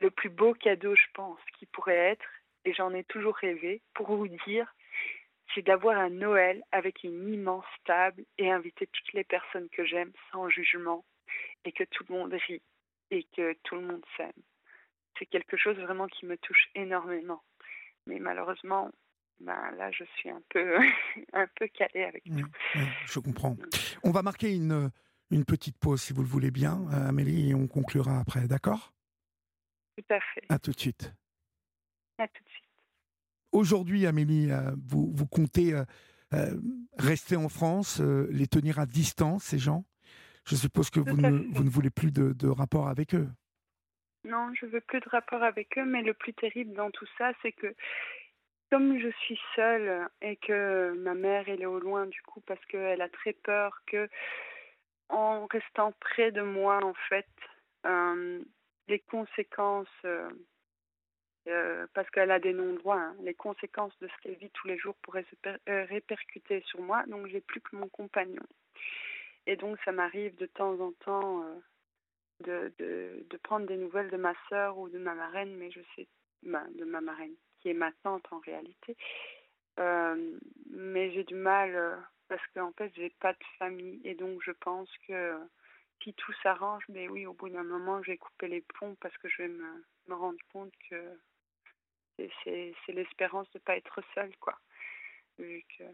le 0.00 0.10
plus 0.10 0.28
beau 0.28 0.54
cadeau, 0.54 0.94
je 0.94 1.06
pense, 1.14 1.40
qui 1.58 1.66
pourrait 1.66 1.96
être, 1.96 2.28
et 2.68 2.74
j'en 2.74 2.92
ai 2.92 3.02
toujours 3.04 3.34
rêvé, 3.36 3.80
pour 3.94 4.14
vous 4.14 4.28
dire, 4.46 4.74
c'est 5.54 5.62
d'avoir 5.62 5.96
un 5.96 6.10
Noël 6.10 6.62
avec 6.70 7.02
une 7.02 7.32
immense 7.32 7.64
table 7.86 8.24
et 8.36 8.50
inviter 8.50 8.86
toutes 8.86 9.12
les 9.14 9.24
personnes 9.24 9.70
que 9.70 9.86
j'aime 9.86 10.12
sans 10.30 10.50
jugement 10.50 11.02
et 11.64 11.72
que 11.72 11.84
tout 11.84 12.04
le 12.08 12.14
monde 12.14 12.34
rit 12.46 12.62
et 13.10 13.24
que 13.34 13.56
tout 13.62 13.76
le 13.76 13.86
monde 13.86 14.04
s'aime. 14.18 14.42
C'est 15.18 15.24
quelque 15.24 15.56
chose 15.56 15.78
vraiment 15.78 16.06
qui 16.08 16.26
me 16.26 16.36
touche 16.36 16.68
énormément. 16.74 17.42
Mais 18.06 18.18
malheureusement, 18.18 18.90
ben 19.40 19.70
là, 19.78 19.90
je 19.90 20.04
suis 20.16 20.28
un 20.28 20.42
peu, 20.50 20.76
un 21.32 21.46
peu 21.56 21.68
calée 21.68 22.04
avec 22.04 22.24
tout. 22.24 22.78
je 23.06 23.18
comprends. 23.18 23.56
On 24.04 24.10
va 24.10 24.20
marquer 24.20 24.54
une, 24.54 24.90
une 25.30 25.46
petite 25.46 25.78
pause, 25.78 26.02
si 26.02 26.12
vous 26.12 26.22
le 26.22 26.28
voulez 26.28 26.50
bien, 26.50 26.82
euh, 26.92 27.08
Amélie, 27.08 27.50
et 27.50 27.54
on 27.54 27.66
conclura 27.66 28.18
après, 28.18 28.46
d'accord? 28.46 28.92
Tout 29.96 30.14
à 30.14 30.20
fait. 30.20 30.42
À 30.50 30.58
tout 30.58 30.72
de 30.72 30.78
suite. 30.78 31.14
À 32.18 32.28
tout 32.28 32.42
de 32.44 32.48
suite. 32.48 32.64
Aujourd'hui, 33.52 34.06
Amélie, 34.06 34.50
euh, 34.50 34.72
vous, 34.86 35.10
vous 35.12 35.26
comptez 35.26 35.72
euh, 35.72 35.84
euh, 36.34 36.60
rester 36.98 37.36
en 37.36 37.48
France, 37.48 38.00
les 38.00 38.46
tenir 38.46 38.78
à 38.78 38.86
distance, 38.86 39.44
ces 39.44 39.58
gens? 39.58 39.84
Je 40.44 40.56
suppose 40.56 40.90
que 40.90 41.00
vous 41.00 41.16
ne, 41.16 41.30
vous 41.52 41.64
ne, 41.64 41.70
voulez 41.70 41.90
plus 41.90 42.10
de, 42.10 42.32
de, 42.32 42.48
rapport 42.48 42.88
avec 42.88 43.14
eux. 43.14 43.28
Non, 44.24 44.50
je 44.58 44.66
veux 44.66 44.80
plus 44.80 45.00
de 45.00 45.08
rapport 45.08 45.42
avec 45.42 45.76
eux, 45.78 45.84
mais 45.84 46.02
le 46.02 46.14
plus 46.14 46.34
terrible 46.34 46.74
dans 46.74 46.90
tout 46.90 47.06
ça, 47.18 47.32
c'est 47.42 47.52
que 47.52 47.74
comme 48.70 48.98
je 48.98 49.08
suis 49.22 49.38
seule 49.56 50.08
et 50.20 50.36
que 50.36 50.92
ma 50.98 51.14
mère 51.14 51.44
elle 51.48 51.62
est 51.62 51.66
au 51.66 51.80
loin 51.80 52.06
du 52.06 52.20
coup 52.22 52.42
parce 52.46 52.62
qu'elle 52.66 53.00
a 53.00 53.08
très 53.08 53.32
peur 53.32 53.80
que 53.86 54.08
en 55.08 55.46
restant 55.46 55.92
près 56.00 56.32
de 56.32 56.42
moi 56.42 56.84
en 56.84 56.94
fait 57.08 57.28
euh, 57.86 58.42
les 58.88 58.98
conséquences 58.98 59.88
euh, 61.46 61.86
parce 61.94 62.10
qu'elle 62.10 62.30
a 62.30 62.40
des 62.40 62.52
non-droits, 62.52 63.00
hein. 63.00 63.16
les 63.22 63.34
conséquences 63.34 63.96
de 64.00 64.08
ce 64.08 64.22
qu'elle 64.22 64.36
vit 64.36 64.50
tous 64.50 64.66
les 64.66 64.76
jours 64.76 64.94
pourraient 65.02 65.24
se 65.30 65.48
euh, 65.70 65.84
répercuter 65.84 66.62
sur 66.66 66.80
moi, 66.82 67.04
donc 67.06 67.26
j'ai 67.28 67.40
plus 67.40 67.60
que 67.60 67.76
mon 67.76 67.88
compagnon. 67.88 68.42
Et 69.46 69.56
donc 69.56 69.78
ça 69.84 69.92
m'arrive 69.92 70.36
de 70.36 70.46
temps 70.46 70.78
en 70.80 70.92
temps 70.92 71.42
euh, 71.42 71.54
de, 72.40 72.74
de, 72.78 73.26
de, 73.30 73.36
prendre 73.38 73.66
des 73.66 73.76
nouvelles 73.76 74.10
de 74.10 74.16
ma 74.16 74.34
sœur 74.48 74.76
ou 74.78 74.88
de 74.90 74.98
ma 74.98 75.14
marraine, 75.14 75.56
mais 75.56 75.70
je 75.70 75.80
sais, 75.96 76.06
ben, 76.42 76.66
de 76.74 76.84
ma 76.84 77.00
marraine, 77.00 77.34
qui 77.60 77.70
est 77.70 77.74
ma 77.74 77.92
tante 78.02 78.30
en 78.30 78.40
réalité. 78.40 78.96
Mais 80.70 81.12
j'ai 81.12 81.22
du 81.22 81.36
mal 81.36 82.04
parce 82.28 82.44
qu'en 82.48 82.72
fait 82.72 82.92
j'ai 82.96 83.10
pas 83.20 83.32
de 83.32 83.44
famille 83.58 84.00
et 84.04 84.14
donc 84.14 84.42
je 84.42 84.50
pense 84.50 84.90
que 85.06 85.38
si 86.02 86.14
tout 86.14 86.32
s'arrange, 86.42 86.84
mais 86.88 87.08
oui, 87.08 87.26
au 87.26 87.32
bout 87.32 87.48
d'un 87.48 87.62
moment, 87.62 88.02
je 88.02 88.10
vais 88.12 88.18
couper 88.18 88.48
les 88.48 88.64
ponts 88.78 88.96
parce 89.00 89.16
que 89.18 89.28
je 89.28 89.42
vais 89.42 89.48
me, 89.48 89.84
me 90.08 90.14
rendre 90.14 90.38
compte 90.52 90.72
que 90.90 90.96
c'est 92.44 92.92
l'espérance 92.92 93.50
de 93.52 93.58
ne 93.58 93.62
pas 93.62 93.76
être 93.76 94.00
seule, 94.14 94.36
quoi. 94.38 94.58
Vu 95.38 95.64
que, 95.76 95.84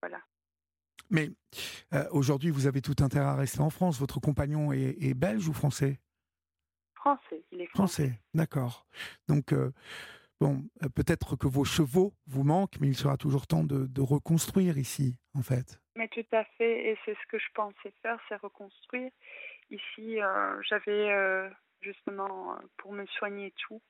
voilà. 0.00 0.20
Mais 1.10 1.28
euh, 1.92 2.04
aujourd'hui, 2.10 2.50
vous 2.50 2.66
avez 2.66 2.80
tout 2.80 2.96
intérêt 3.00 3.26
à 3.26 3.34
rester 3.34 3.60
en 3.60 3.70
France. 3.70 4.00
Votre 4.00 4.20
compagnon 4.20 4.72
est, 4.72 4.96
est 5.00 5.14
belge 5.14 5.48
ou 5.48 5.52
français? 5.52 6.00
Français, 6.94 7.44
il 7.50 7.60
est 7.60 7.66
français. 7.66 8.08
Français, 8.08 8.20
d'accord. 8.34 8.86
Donc, 9.28 9.52
euh, 9.52 9.72
bon, 10.40 10.64
euh, 10.82 10.88
peut-être 10.88 11.36
que 11.36 11.46
vos 11.46 11.64
chevaux 11.64 12.14
vous 12.26 12.44
manquent, 12.44 12.80
mais 12.80 12.88
il 12.88 12.96
sera 12.96 13.16
toujours 13.16 13.46
temps 13.46 13.64
de, 13.64 13.86
de 13.86 14.00
reconstruire 14.00 14.78
ici, 14.78 15.18
en 15.34 15.42
fait. 15.42 15.80
Mais 15.96 16.08
tout 16.08 16.24
à 16.32 16.44
fait, 16.56 16.90
et 16.90 16.98
c'est 17.04 17.14
ce 17.14 17.26
que 17.28 17.38
je 17.38 17.48
pensais 17.54 17.92
faire, 18.00 18.18
c'est 18.28 18.36
reconstruire. 18.36 19.10
Ici, 19.70 20.18
j'avais 20.68 21.50
justement, 21.80 22.56
pour 22.78 22.92
me 22.92 23.04
soigner 23.06 23.52
tout, 23.58 23.82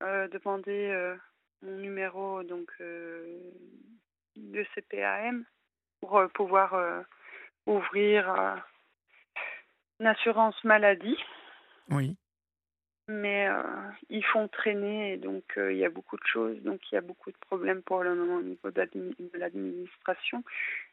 demander 0.00 0.90
euh, 0.90 1.16
mon 1.62 1.76
numéro 1.78 2.42
donc 2.42 2.70
euh, 2.80 3.38
de 4.36 4.64
CPAM 4.74 5.44
pour 6.00 6.18
euh, 6.18 6.28
pouvoir 6.28 6.74
euh, 6.74 7.02
ouvrir 7.66 8.28
une 10.00 10.06
assurance 10.06 10.62
maladie. 10.64 11.18
Oui. 11.90 12.16
Mais 13.08 13.48
ils 14.08 14.24
font 14.24 14.48
traîner 14.48 15.12
et 15.12 15.16
donc 15.16 15.44
il 15.56 15.76
y 15.76 15.84
a 15.84 15.90
beaucoup 15.90 16.16
de 16.16 16.26
choses, 16.26 16.60
donc 16.62 16.80
il 16.90 16.96
y 16.96 16.98
a 16.98 17.00
beaucoup 17.00 17.30
de 17.30 17.36
problèmes 17.38 17.82
pour 17.82 18.02
le 18.02 18.16
moment 18.16 18.36
au 18.36 18.42
niveau 18.42 18.70
de 18.72 18.88
l'administration. 19.34 20.42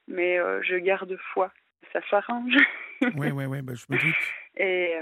Mais 0.07 0.37
je 0.61 0.75
garde 0.75 1.15
foi, 1.33 1.51
ça 1.91 2.01
s'arrange. 2.09 2.55
oui, 3.01 3.31
oui, 3.31 3.45
oui, 3.45 3.61
bah, 3.63 3.73
je 3.73 3.85
me 3.89 3.99
doute. 3.99 4.15
Et 4.57 4.95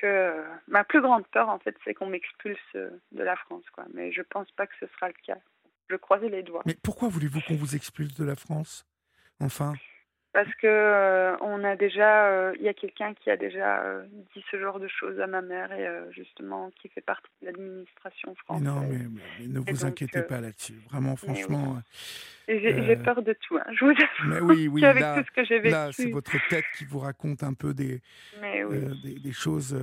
que 0.00 0.44
ma 0.68 0.84
plus 0.84 1.00
grande 1.00 1.26
peur, 1.28 1.48
en 1.48 1.58
fait, 1.58 1.76
c'est 1.84 1.94
qu'on 1.94 2.06
m'expulse 2.06 2.58
de 2.74 3.22
la 3.22 3.36
France, 3.36 3.64
quoi. 3.72 3.84
Mais 3.92 4.12
je 4.12 4.22
pense 4.22 4.50
pas 4.52 4.66
que 4.66 4.74
ce 4.80 4.86
sera 4.86 5.08
le 5.08 5.14
cas. 5.26 5.38
Je 5.88 5.96
croisais 5.96 6.28
les 6.28 6.42
doigts. 6.42 6.62
Mais 6.66 6.74
pourquoi 6.82 7.08
voulez-vous 7.08 7.40
qu'on 7.46 7.56
vous 7.56 7.76
expulse 7.76 8.14
de 8.14 8.24
la 8.24 8.36
France? 8.36 8.86
Enfin? 9.40 9.74
Parce 10.36 10.54
que 10.56 10.66
euh, 10.66 11.34
on 11.40 11.64
a 11.64 11.76
déjà, 11.76 12.52
il 12.52 12.60
euh, 12.60 12.64
y 12.64 12.68
a 12.68 12.74
quelqu'un 12.74 13.14
qui 13.14 13.30
a 13.30 13.38
déjà 13.38 13.80
euh, 13.80 14.04
dit 14.34 14.44
ce 14.50 14.60
genre 14.60 14.78
de 14.78 14.86
choses 14.86 15.18
à 15.18 15.26
ma 15.26 15.40
mère 15.40 15.72
et 15.72 15.88
justement 16.12 16.70
qui 16.78 16.90
fait 16.90 17.00
partie 17.00 17.30
de 17.40 17.46
l'administration 17.46 18.34
française. 18.44 18.62
Non, 18.62 18.82
mais, 18.82 19.46
ne 19.46 19.60
vous 19.60 19.64
donc, 19.64 19.82
inquiétez 19.82 20.20
pas 20.20 20.42
là-dessus. 20.42 20.74
Vraiment, 20.90 21.16
franchement. 21.16 21.78
Oui. 22.48 22.60
J'ai 22.60 22.96
peur 22.96 23.22
de 23.22 23.32
tout. 23.32 23.56
Hein. 23.56 23.64
Je 23.72 23.86
vous 23.86 23.92
avoue. 23.92 24.28
Mais 24.28 24.40
oui, 24.40 24.68
oui. 24.68 24.84
avec 24.84 25.00
là, 25.00 25.16
tout 25.16 25.26
ce 25.26 25.40
que 25.40 25.42
j'ai 25.46 25.58
vécu. 25.58 25.72
Là, 25.72 25.88
c'est 25.92 26.10
votre 26.10 26.36
tête 26.50 26.66
qui 26.76 26.84
vous 26.84 26.98
raconte 26.98 27.42
un 27.42 27.54
peu 27.54 27.72
des, 27.72 28.02
oui. 28.42 28.78
des, 29.02 29.18
des, 29.18 29.32
choses. 29.32 29.74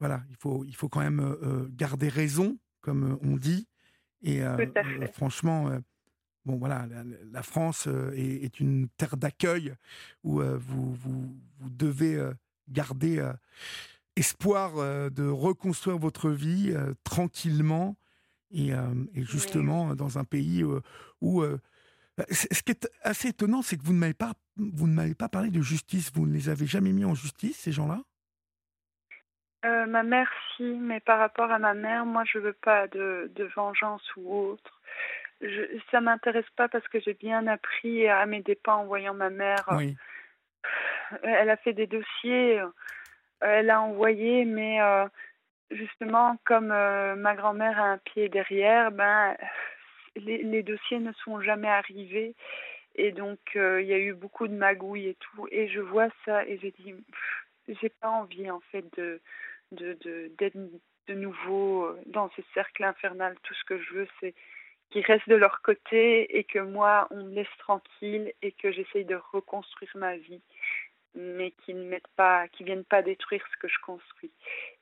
voilà, 0.00 0.22
il 0.30 0.36
faut, 0.36 0.64
il 0.66 0.74
faut 0.74 0.88
quand 0.88 1.00
même 1.00 1.36
garder 1.76 2.08
raison, 2.08 2.56
comme 2.80 3.18
on 3.22 3.36
dit. 3.36 3.68
Et 4.22 4.40
franchement, 5.12 5.78
bon 6.44 6.56
voilà, 6.56 6.86
la, 6.86 7.04
la 7.32 7.42
France 7.42 7.88
est, 8.14 8.44
est, 8.44 8.60
une 8.60 8.88
terre 8.96 9.16
d'accueil 9.16 9.74
où 10.22 10.40
vous, 10.40 10.94
vous, 10.94 11.34
vous, 11.58 11.70
devez 11.70 12.18
garder 12.68 13.26
espoir 14.16 14.74
de 15.10 15.28
reconstruire 15.28 15.98
votre 15.98 16.30
vie 16.30 16.74
tranquillement 17.02 17.96
et, 18.50 18.70
et 18.70 19.24
justement 19.24 19.94
dans 19.94 20.18
un 20.18 20.24
pays 20.24 20.64
où 21.20 21.44
ce 22.30 22.62
qui 22.62 22.72
est 22.72 22.88
assez 23.02 23.28
étonnant, 23.28 23.62
c'est 23.62 23.76
que 23.76 23.82
vous 23.82 23.92
ne 23.92 23.98
m'avez 23.98 24.14
pas, 24.14 24.32
vous 24.56 24.86
ne 24.86 24.94
m'avez 24.94 25.14
pas 25.14 25.28
parlé 25.28 25.50
de 25.50 25.60
justice. 25.60 26.12
Vous 26.14 26.26
ne 26.26 26.32
les 26.32 26.48
avez 26.48 26.66
jamais 26.66 26.92
mis 26.92 27.04
en 27.04 27.14
justice, 27.14 27.58
ces 27.58 27.72
gens-là? 27.72 28.02
Euh, 29.64 29.86
Ma 29.86 30.02
mère, 30.02 30.30
si, 30.56 30.62
mais 30.62 31.00
par 31.00 31.18
rapport 31.18 31.50
à 31.50 31.58
ma 31.58 31.74
mère, 31.74 32.04
moi, 32.04 32.22
je 32.24 32.38
veux 32.38 32.52
pas 32.52 32.86
de, 32.88 33.30
de 33.34 33.44
vengeance 33.56 34.02
ou 34.16 34.50
autre. 34.50 34.80
Je, 35.44 35.78
ça 35.90 36.00
m'intéresse 36.00 36.48
pas 36.56 36.68
parce 36.68 36.86
que 36.88 37.00
j'ai 37.00 37.14
bien 37.14 37.46
appris 37.46 38.08
à 38.08 38.24
mes 38.26 38.42
dépens 38.42 38.76
en 38.76 38.84
voyant 38.86 39.14
ma 39.14 39.30
mère. 39.30 39.64
Oui. 39.72 39.96
Elle 41.22 41.50
a 41.50 41.56
fait 41.58 41.74
des 41.74 41.86
dossiers, 41.86 42.60
elle 43.40 43.68
a 43.68 43.80
envoyé, 43.82 44.46
mais 44.46 44.80
euh, 44.80 45.06
justement, 45.70 46.38
comme 46.44 46.72
euh, 46.72 47.14
ma 47.14 47.34
grand-mère 47.34 47.78
a 47.78 47.92
un 47.92 47.98
pied 47.98 48.28
derrière, 48.28 48.90
ben 48.90 49.36
les, 50.16 50.42
les, 50.42 50.62
dossiers 50.62 50.98
ne 50.98 51.12
sont 51.12 51.40
jamais 51.40 51.68
arrivés. 51.68 52.34
Et 52.96 53.12
donc, 53.12 53.38
euh, 53.56 53.82
il 53.82 53.88
y 53.88 53.92
a 53.92 53.98
eu 53.98 54.14
beaucoup 54.14 54.46
de 54.46 54.54
magouilles 54.54 55.08
et 55.08 55.16
tout. 55.16 55.48
Et 55.50 55.68
je 55.68 55.80
vois 55.80 56.08
ça 56.24 56.44
et 56.46 56.58
j'ai 56.58 56.70
dit, 56.70 56.94
j'ai 57.68 57.88
pas 57.88 58.08
envie, 58.08 58.50
en 58.50 58.60
fait, 58.70 58.84
de, 58.96 59.20
de, 59.72 59.94
de, 60.04 60.30
d'être 60.38 60.56
de 61.08 61.14
nouveau 61.14 61.86
euh, 61.86 62.00
dans 62.06 62.30
ce 62.36 62.42
cercle 62.54 62.84
infernal. 62.84 63.34
Tout 63.42 63.54
ce 63.54 63.64
que 63.64 63.78
je 63.78 63.94
veux, 63.94 64.08
c'est 64.20 64.34
qu'ils 64.94 65.04
restent 65.04 65.28
de 65.28 65.34
leur 65.34 65.60
côté 65.62 66.38
et 66.38 66.44
que 66.44 66.60
moi, 66.60 67.08
on 67.10 67.24
me 67.24 67.34
laisse 67.34 67.56
tranquille 67.58 68.32
et 68.42 68.52
que 68.52 68.70
j'essaye 68.70 69.04
de 69.04 69.18
reconstruire 69.32 69.90
ma 69.96 70.16
vie, 70.16 70.40
mais 71.16 71.50
qu'ils 71.50 71.78
ne 71.78 71.88
mettent 71.88 72.08
pas, 72.16 72.46
qu'ils 72.48 72.66
viennent 72.66 72.84
pas 72.84 73.02
détruire 73.02 73.44
ce 73.52 73.56
que 73.58 73.66
je 73.68 73.78
construis. 73.84 74.30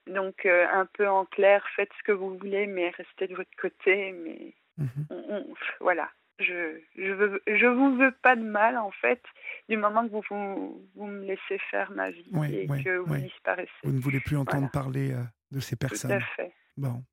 Donc, 0.06 0.44
euh, 0.44 0.66
un 0.70 0.84
peu 0.84 1.08
en 1.08 1.24
clair, 1.24 1.66
faites 1.74 1.90
ce 1.98 2.02
que 2.04 2.12
vous 2.12 2.36
voulez, 2.36 2.66
mais 2.66 2.90
restez 2.90 3.26
de 3.26 3.34
votre 3.34 3.56
côté, 3.58 4.12
mais 4.12 4.54
Mmh 4.78 4.86
on, 5.10 5.24
on, 5.28 5.54
voilà. 5.80 6.08
Je 6.38 6.78
je, 6.96 7.12
veux, 7.12 7.42
je 7.46 7.66
vous 7.66 7.94
veux 7.98 8.10
pas 8.22 8.36
de 8.36 8.42
mal 8.42 8.78
en 8.78 8.90
fait 8.90 9.22
du 9.68 9.76
moment 9.76 10.06
que 10.08 10.12
vous 10.12 10.22
vous, 10.30 10.88
vous 10.94 11.06
me 11.06 11.24
laissez 11.26 11.58
faire 11.70 11.90
ma 11.92 12.10
vie 12.10 12.24
oui, 12.32 12.54
et 12.54 12.66
oui, 12.70 12.82
que 12.82 12.96
vous 12.96 13.12
oui. 13.12 13.22
disparaissez. 13.24 13.70
Vous 13.84 13.92
ne 13.92 14.00
voulez 14.00 14.20
plus 14.20 14.38
entendre 14.38 14.68
Voilà. 14.72 14.84
parler 14.84 15.12
euh, 15.12 15.22
de 15.50 15.60
ces 15.60 15.76
personnes. 15.76 16.18
Tout 16.18 16.24
à 16.24 16.36
fait. 16.36 16.52
Bon, 16.78 17.04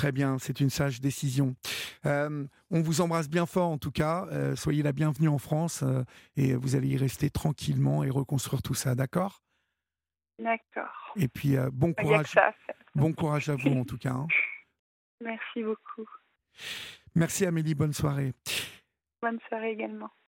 très 0.00 0.12
bien, 0.12 0.38
c'est 0.38 0.60
une 0.60 0.70
sage 0.70 1.02
décision. 1.02 1.54
Euh, 2.06 2.46
on 2.70 2.80
vous 2.80 3.02
embrasse 3.02 3.28
bien 3.28 3.44
fort 3.44 3.68
en 3.68 3.76
tout 3.76 3.90
cas. 3.90 4.24
Euh, 4.32 4.56
soyez 4.56 4.82
la 4.82 4.92
bienvenue 4.92 5.28
en 5.28 5.36
France 5.36 5.82
euh, 5.82 6.04
et 6.38 6.54
vous 6.54 6.74
allez 6.74 6.88
y 6.88 6.96
rester 6.96 7.28
tranquillement 7.28 8.02
et 8.02 8.08
reconstruire 8.08 8.62
tout 8.62 8.72
ça, 8.72 8.94
d'accord? 8.94 9.42
D'accord. 10.38 11.12
Et 11.16 11.28
puis 11.28 11.56
bon 11.70 11.92
courage, 11.92 12.30
ça 12.30 12.54
bon 12.94 13.12
courage 13.12 13.50
à 13.50 13.56
vous 13.56 13.72
en 13.72 13.84
tout 13.84 13.98
cas. 13.98 14.12
hein. 14.12 14.26
Merci 15.20 15.62
beaucoup. 15.62 16.08
Merci 17.14 17.44
Amélie, 17.44 17.74
bonne 17.74 17.92
soirée. 17.92 18.32
Bonne 19.20 19.38
soirée 19.50 19.72
également. 19.72 20.10